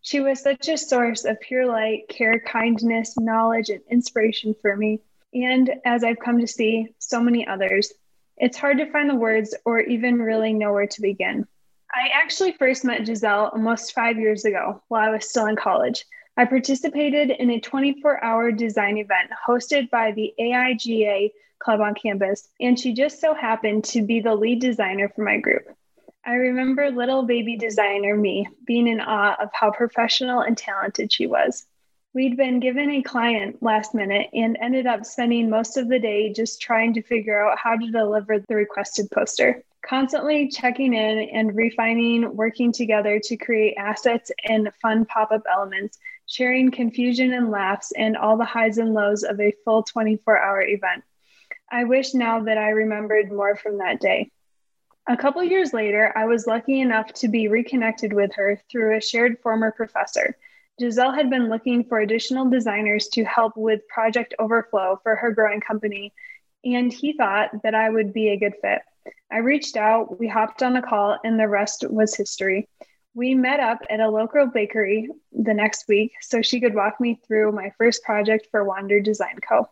She 0.00 0.20
was 0.20 0.40
such 0.40 0.68
a 0.68 0.78
source 0.78 1.24
of 1.24 1.40
pure 1.40 1.66
light, 1.66 2.08
care, 2.08 2.38
kindness, 2.38 3.18
knowledge, 3.18 3.68
and 3.70 3.80
inspiration 3.90 4.54
for 4.62 4.76
me, 4.76 5.00
and 5.34 5.68
as 5.84 6.04
I've 6.04 6.20
come 6.20 6.38
to 6.38 6.46
see, 6.46 6.94
so 7.00 7.20
many 7.20 7.48
others. 7.48 7.92
It's 8.36 8.56
hard 8.56 8.78
to 8.78 8.90
find 8.92 9.10
the 9.10 9.16
words 9.16 9.56
or 9.64 9.80
even 9.80 10.22
really 10.22 10.52
know 10.52 10.72
where 10.72 10.86
to 10.86 11.02
begin. 11.02 11.44
I 11.92 12.10
actually 12.14 12.52
first 12.52 12.84
met 12.84 13.04
Giselle 13.04 13.50
almost 13.52 13.92
five 13.92 14.20
years 14.20 14.44
ago 14.44 14.82
while 14.86 15.02
I 15.02 15.10
was 15.10 15.28
still 15.28 15.46
in 15.46 15.56
college. 15.56 16.04
I 16.38 16.44
participated 16.44 17.30
in 17.30 17.50
a 17.50 17.60
24 17.60 18.22
hour 18.22 18.52
design 18.52 18.98
event 18.98 19.30
hosted 19.46 19.88
by 19.88 20.12
the 20.12 20.34
AIGA 20.38 21.30
club 21.58 21.80
on 21.80 21.94
campus, 21.94 22.48
and 22.60 22.78
she 22.78 22.92
just 22.92 23.20
so 23.20 23.32
happened 23.32 23.84
to 23.84 24.02
be 24.02 24.20
the 24.20 24.34
lead 24.34 24.60
designer 24.60 25.08
for 25.08 25.22
my 25.22 25.38
group. 25.38 25.66
I 26.26 26.34
remember 26.34 26.90
little 26.90 27.22
baby 27.22 27.56
designer 27.56 28.14
me 28.16 28.46
being 28.66 28.86
in 28.86 29.00
awe 29.00 29.36
of 29.40 29.48
how 29.54 29.70
professional 29.70 30.40
and 30.40 30.58
talented 30.58 31.10
she 31.10 31.26
was. 31.26 31.64
We'd 32.12 32.36
been 32.36 32.60
given 32.60 32.90
a 32.90 33.02
client 33.02 33.62
last 33.62 33.94
minute 33.94 34.28
and 34.34 34.58
ended 34.60 34.86
up 34.86 35.06
spending 35.06 35.48
most 35.48 35.78
of 35.78 35.88
the 35.88 35.98
day 35.98 36.32
just 36.32 36.60
trying 36.60 36.92
to 36.94 37.02
figure 37.02 37.42
out 37.42 37.58
how 37.58 37.76
to 37.76 37.90
deliver 37.90 38.40
the 38.40 38.56
requested 38.56 39.10
poster 39.10 39.62
constantly 39.86 40.48
checking 40.48 40.94
in 40.94 41.28
and 41.32 41.54
refining, 41.54 42.34
working 42.34 42.72
together 42.72 43.20
to 43.20 43.36
create 43.36 43.76
assets 43.76 44.30
and 44.44 44.68
fun 44.82 45.04
pop 45.06 45.30
up 45.30 45.42
elements, 45.50 45.98
sharing 46.26 46.70
confusion 46.70 47.32
and 47.32 47.50
laughs, 47.50 47.92
and 47.96 48.16
all 48.16 48.36
the 48.36 48.44
highs 48.44 48.78
and 48.78 48.94
lows 48.94 49.22
of 49.22 49.40
a 49.40 49.54
full 49.64 49.82
24 49.82 50.38
hour 50.38 50.62
event. 50.62 51.02
I 51.70 51.84
wish 51.84 52.14
now 52.14 52.40
that 52.44 52.58
I 52.58 52.70
remembered 52.70 53.32
more 53.32 53.56
from 53.56 53.78
that 53.78 54.00
day. 54.00 54.30
A 55.08 55.16
couple 55.16 55.42
years 55.44 55.72
later, 55.72 56.12
I 56.16 56.26
was 56.26 56.46
lucky 56.46 56.80
enough 56.80 57.12
to 57.14 57.28
be 57.28 57.48
reconnected 57.48 58.12
with 58.12 58.34
her 58.34 58.60
through 58.70 58.96
a 58.96 59.00
shared 59.00 59.38
former 59.40 59.70
professor. 59.70 60.36
Giselle 60.80 61.12
had 61.12 61.30
been 61.30 61.48
looking 61.48 61.84
for 61.84 62.00
additional 62.00 62.50
designers 62.50 63.08
to 63.08 63.24
help 63.24 63.56
with 63.56 63.86
project 63.88 64.34
overflow 64.38 65.00
for 65.02 65.16
her 65.16 65.30
growing 65.30 65.60
company, 65.60 66.12
and 66.64 66.92
he 66.92 67.12
thought 67.12 67.50
that 67.62 67.74
I 67.74 67.88
would 67.88 68.12
be 68.12 68.28
a 68.28 68.36
good 68.36 68.54
fit. 68.60 68.82
I 69.30 69.38
reached 69.38 69.76
out, 69.76 70.18
we 70.18 70.28
hopped 70.28 70.62
on 70.62 70.76
a 70.76 70.82
call, 70.82 71.18
and 71.24 71.38
the 71.38 71.48
rest 71.48 71.84
was 71.88 72.14
history. 72.14 72.68
We 73.16 73.34
met 73.34 73.60
up 73.60 73.78
at 73.88 74.00
a 74.00 74.10
local 74.10 74.46
bakery 74.46 75.08
the 75.32 75.54
next 75.54 75.88
week 75.88 76.12
so 76.20 76.42
she 76.42 76.60
could 76.60 76.74
walk 76.74 77.00
me 77.00 77.18
through 77.26 77.50
my 77.52 77.72
first 77.78 78.02
project 78.02 78.48
for 78.50 78.62
Wander 78.62 79.00
Design 79.00 79.38
Co. 79.38 79.70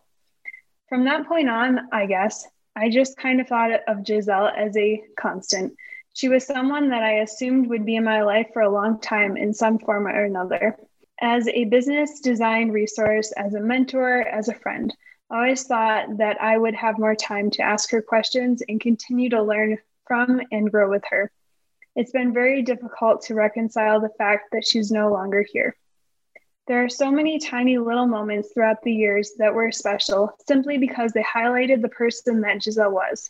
From 0.89 1.05
that 1.05 1.27
point 1.27 1.47
on, 1.47 1.81
I 1.91 2.07
guess, 2.07 2.47
I 2.75 2.89
just 2.89 3.17
kind 3.17 3.39
of 3.39 3.47
thought 3.47 3.69
of 3.87 4.03
Giselle 4.03 4.47
as 4.47 4.75
a 4.75 5.03
constant. 5.15 5.75
She 6.13 6.27
was 6.27 6.43
someone 6.43 6.89
that 6.89 7.03
I 7.03 7.19
assumed 7.19 7.67
would 7.67 7.85
be 7.85 7.97
in 7.97 8.03
my 8.03 8.23
life 8.23 8.47
for 8.51 8.63
a 8.63 8.71
long 8.71 8.99
time 8.99 9.37
in 9.37 9.53
some 9.53 9.77
form 9.77 10.07
or 10.07 10.25
another. 10.25 10.75
As 11.21 11.47
a 11.47 11.65
business 11.65 12.21
design 12.21 12.71
resource, 12.71 13.31
as 13.33 13.53
a 13.53 13.59
mentor, 13.59 14.21
as 14.21 14.49
a 14.49 14.55
friend. 14.55 14.91
I 15.29 15.35
always 15.35 15.65
thought 15.65 16.17
that 16.17 16.41
I 16.41 16.57
would 16.57 16.73
have 16.73 16.97
more 16.97 17.15
time 17.15 17.51
to 17.51 17.61
ask 17.61 17.91
her 17.91 18.01
questions 18.01 18.63
and 18.67 18.81
continue 18.81 19.29
to 19.29 19.43
learn 19.43 19.77
from 20.07 20.41
and 20.51 20.71
grow 20.71 20.89
with 20.89 21.03
her. 21.11 21.31
It's 21.95 22.11
been 22.11 22.33
very 22.33 22.61
difficult 22.61 23.21
to 23.23 23.35
reconcile 23.35 23.99
the 23.99 24.09
fact 24.17 24.51
that 24.51 24.65
she's 24.65 24.91
no 24.91 25.11
longer 25.11 25.45
here. 25.49 25.75
There 26.67 26.83
are 26.83 26.89
so 26.89 27.11
many 27.11 27.39
tiny 27.39 27.77
little 27.77 28.07
moments 28.07 28.49
throughout 28.51 28.81
the 28.81 28.93
years 28.93 29.33
that 29.37 29.53
were 29.53 29.71
special 29.71 30.35
simply 30.47 30.77
because 30.77 31.11
they 31.11 31.23
highlighted 31.23 31.81
the 31.81 31.89
person 31.89 32.41
that 32.41 32.61
Giselle 32.61 32.91
was. 32.91 33.29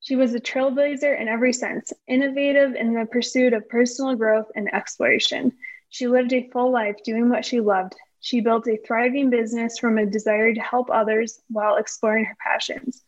She 0.00 0.16
was 0.16 0.34
a 0.34 0.40
trailblazer 0.40 1.18
in 1.18 1.28
every 1.28 1.52
sense, 1.52 1.92
innovative 2.06 2.74
in 2.74 2.92
the 2.92 3.06
pursuit 3.06 3.54
of 3.54 3.68
personal 3.68 4.14
growth 4.14 4.50
and 4.54 4.72
exploration. 4.74 5.52
She 5.88 6.06
lived 6.06 6.32
a 6.34 6.48
full 6.50 6.70
life 6.70 6.96
doing 7.04 7.30
what 7.30 7.44
she 7.44 7.60
loved, 7.60 7.94
she 8.24 8.40
built 8.40 8.66
a 8.66 8.78
thriving 8.78 9.28
business 9.28 9.78
from 9.78 9.98
a 9.98 10.06
desire 10.06 10.54
to 10.54 10.60
help 10.60 10.88
others 10.90 11.42
while 11.50 11.76
exploring 11.76 12.24
her 12.24 12.36
passions. 12.42 13.02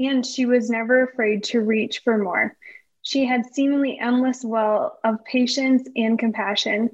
And 0.00 0.26
she 0.26 0.46
was 0.46 0.68
never 0.68 1.04
afraid 1.04 1.44
to 1.44 1.60
reach 1.60 2.00
for 2.00 2.18
more. 2.18 2.56
She 3.02 3.26
had 3.26 3.46
seemingly 3.46 3.98
endless 4.00 4.44
well 4.44 4.98
of 5.04 5.24
patience 5.24 5.88
and 5.96 6.18
compassion 6.18 6.90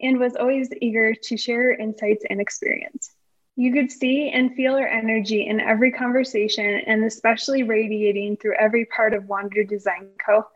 and 0.00 0.18
was 0.18 0.34
always 0.34 0.70
eager 0.80 1.14
to 1.14 1.36
share 1.36 1.64
her 1.64 1.74
insights 1.74 2.24
and 2.28 2.40
experience. 2.40 3.14
You 3.56 3.72
could 3.72 3.92
see 3.92 4.30
and 4.30 4.54
feel 4.54 4.76
her 4.76 4.88
energy 4.88 5.46
in 5.46 5.60
every 5.60 5.92
conversation 5.92 6.80
and 6.86 7.04
especially 7.04 7.62
radiating 7.62 8.38
through 8.38 8.56
every 8.58 8.86
part 8.86 9.12
of 9.12 9.28
Wander 9.28 9.62
Design 9.62 10.08
Co. 10.24 10.46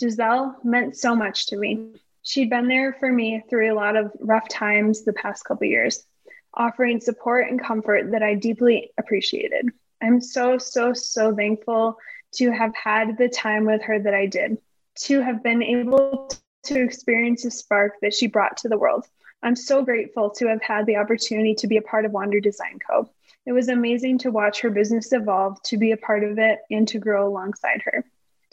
Giselle 0.00 0.56
meant 0.64 0.96
so 0.96 1.14
much 1.14 1.46
to 1.48 1.58
me. 1.58 1.92
She'd 2.22 2.48
been 2.48 2.68
there 2.68 2.94
for 2.94 3.12
me 3.12 3.42
through 3.50 3.70
a 3.70 3.76
lot 3.76 3.96
of 3.96 4.12
rough 4.18 4.48
times 4.48 5.04
the 5.04 5.12
past 5.12 5.44
couple 5.44 5.66
years, 5.66 6.06
offering 6.54 7.00
support 7.00 7.50
and 7.50 7.62
comfort 7.62 8.12
that 8.12 8.22
I 8.22 8.34
deeply 8.34 8.92
appreciated. 8.96 9.68
I'm 10.02 10.22
so, 10.22 10.56
so, 10.56 10.94
so 10.94 11.36
thankful 11.36 11.98
to 12.36 12.50
have 12.50 12.74
had 12.74 13.16
the 13.18 13.28
time 13.28 13.64
with 13.64 13.82
her 13.82 13.98
that 13.98 14.14
I 14.14 14.26
did, 14.26 14.58
to 15.00 15.20
have 15.20 15.42
been 15.42 15.62
able 15.62 16.30
to 16.64 16.82
experience 16.82 17.42
the 17.42 17.50
spark 17.50 17.94
that 18.02 18.14
she 18.14 18.26
brought 18.26 18.56
to 18.58 18.68
the 18.68 18.78
world. 18.78 19.06
I'm 19.42 19.56
so 19.56 19.84
grateful 19.84 20.30
to 20.30 20.48
have 20.48 20.62
had 20.62 20.86
the 20.86 20.96
opportunity 20.96 21.54
to 21.56 21.66
be 21.66 21.76
a 21.76 21.82
part 21.82 22.04
of 22.04 22.12
Wander 22.12 22.40
Design 22.40 22.78
Co. 22.86 23.10
It 23.46 23.52
was 23.52 23.68
amazing 23.68 24.18
to 24.18 24.30
watch 24.30 24.62
her 24.62 24.70
business 24.70 25.12
evolve, 25.12 25.62
to 25.64 25.76
be 25.76 25.92
a 25.92 25.98
part 25.98 26.24
of 26.24 26.38
it, 26.38 26.60
and 26.70 26.88
to 26.88 26.98
grow 26.98 27.28
alongside 27.28 27.82
her. 27.84 28.04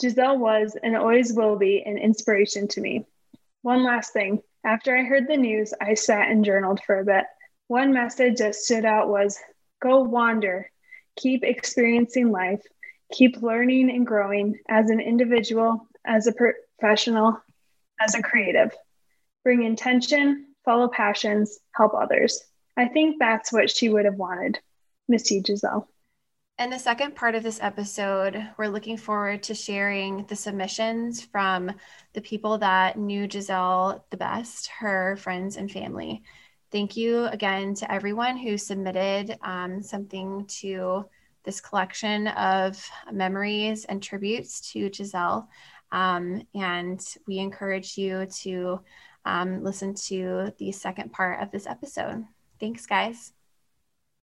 Giselle 0.02 0.38
was 0.38 0.76
and 0.82 0.98
always 0.98 1.32
will 1.32 1.56
be 1.56 1.82
an 1.84 1.98
inspiration 1.98 2.68
to 2.70 2.82
me. 2.82 3.06
One 3.62 3.84
last 3.84 4.12
thing. 4.12 4.42
After 4.64 4.98
I 4.98 5.04
heard 5.04 5.28
the 5.28 5.38
news, 5.38 5.74
I 5.80 5.94
sat 5.94 6.30
and 6.30 6.44
journaled 6.44 6.82
for 6.86 7.00
a 7.00 7.06
bit. 7.06 7.24
One 7.68 7.94
message 7.94 8.40
that 8.40 8.56
stood 8.56 8.84
out 8.84 9.08
was 9.08 9.40
go 9.82 10.02
wander, 10.02 10.70
keep 11.16 11.44
experiencing 11.44 12.32
life, 12.32 12.64
keep 13.12 13.42
learning 13.42 13.90
and 13.90 14.06
growing 14.06 14.58
as 14.70 14.90
an 14.90 15.00
individual, 15.00 15.88
as 16.06 16.28
a 16.28 16.34
professional, 16.34 17.40
as 18.00 18.16
a 18.16 18.22
creative. 18.22 18.72
Bring 19.44 19.64
intention, 19.64 20.48
follow 20.66 20.88
passions, 20.88 21.60
help 21.76 21.94
others. 21.94 22.42
I 22.78 22.88
think 22.88 23.18
that's 23.20 23.52
what 23.52 23.70
she 23.70 23.90
would 23.90 24.06
have 24.06 24.16
wanted. 24.16 24.60
Miss 25.08 25.28
Giselle. 25.28 25.88
In 26.60 26.70
the 26.70 26.80
second 26.80 27.16
part 27.16 27.34
of 27.34 27.44
this 27.44 27.60
episode, 27.62 28.50
we're 28.58 28.68
looking 28.68 28.98
forward 28.98 29.44
to 29.44 29.56
sharing 29.56 30.26
the 30.26 30.36
submissions 30.36 31.22
from 31.22 31.72
the 32.14 32.22
people 32.22 32.60
that 32.60 32.98
knew 32.98 33.28
Giselle 33.30 34.06
the 34.12 34.18
best, 34.18 34.68
her 34.68 35.16
friends 35.18 35.58
and 35.58 35.72
family. 35.72 36.22
Thank 36.72 36.96
you 36.96 37.26
again 37.26 37.74
to 37.76 37.92
everyone 37.92 38.38
who 38.38 38.58
submitted 38.58 39.38
um, 39.42 39.82
something 39.82 40.46
to 40.60 41.06
this 41.44 41.62
collection 41.62 42.28
of 42.28 42.84
memories 43.12 43.86
and 43.86 44.02
tributes 44.02 44.72
to 44.72 44.92
Giselle. 44.94 45.50
Um, 45.92 46.48
and 46.56 47.04
we 47.28 47.40
encourage 47.40 47.98
you 47.98 48.26
to 48.42 48.82
um, 49.26 49.64
listen 49.64 49.94
to 49.94 50.54
the 50.58 50.72
second 50.72 51.12
part 51.12 51.42
of 51.42 51.52
this 51.52 51.68
episode. 51.68 52.26
Thanks, 52.60 52.86
guys. 52.86 53.34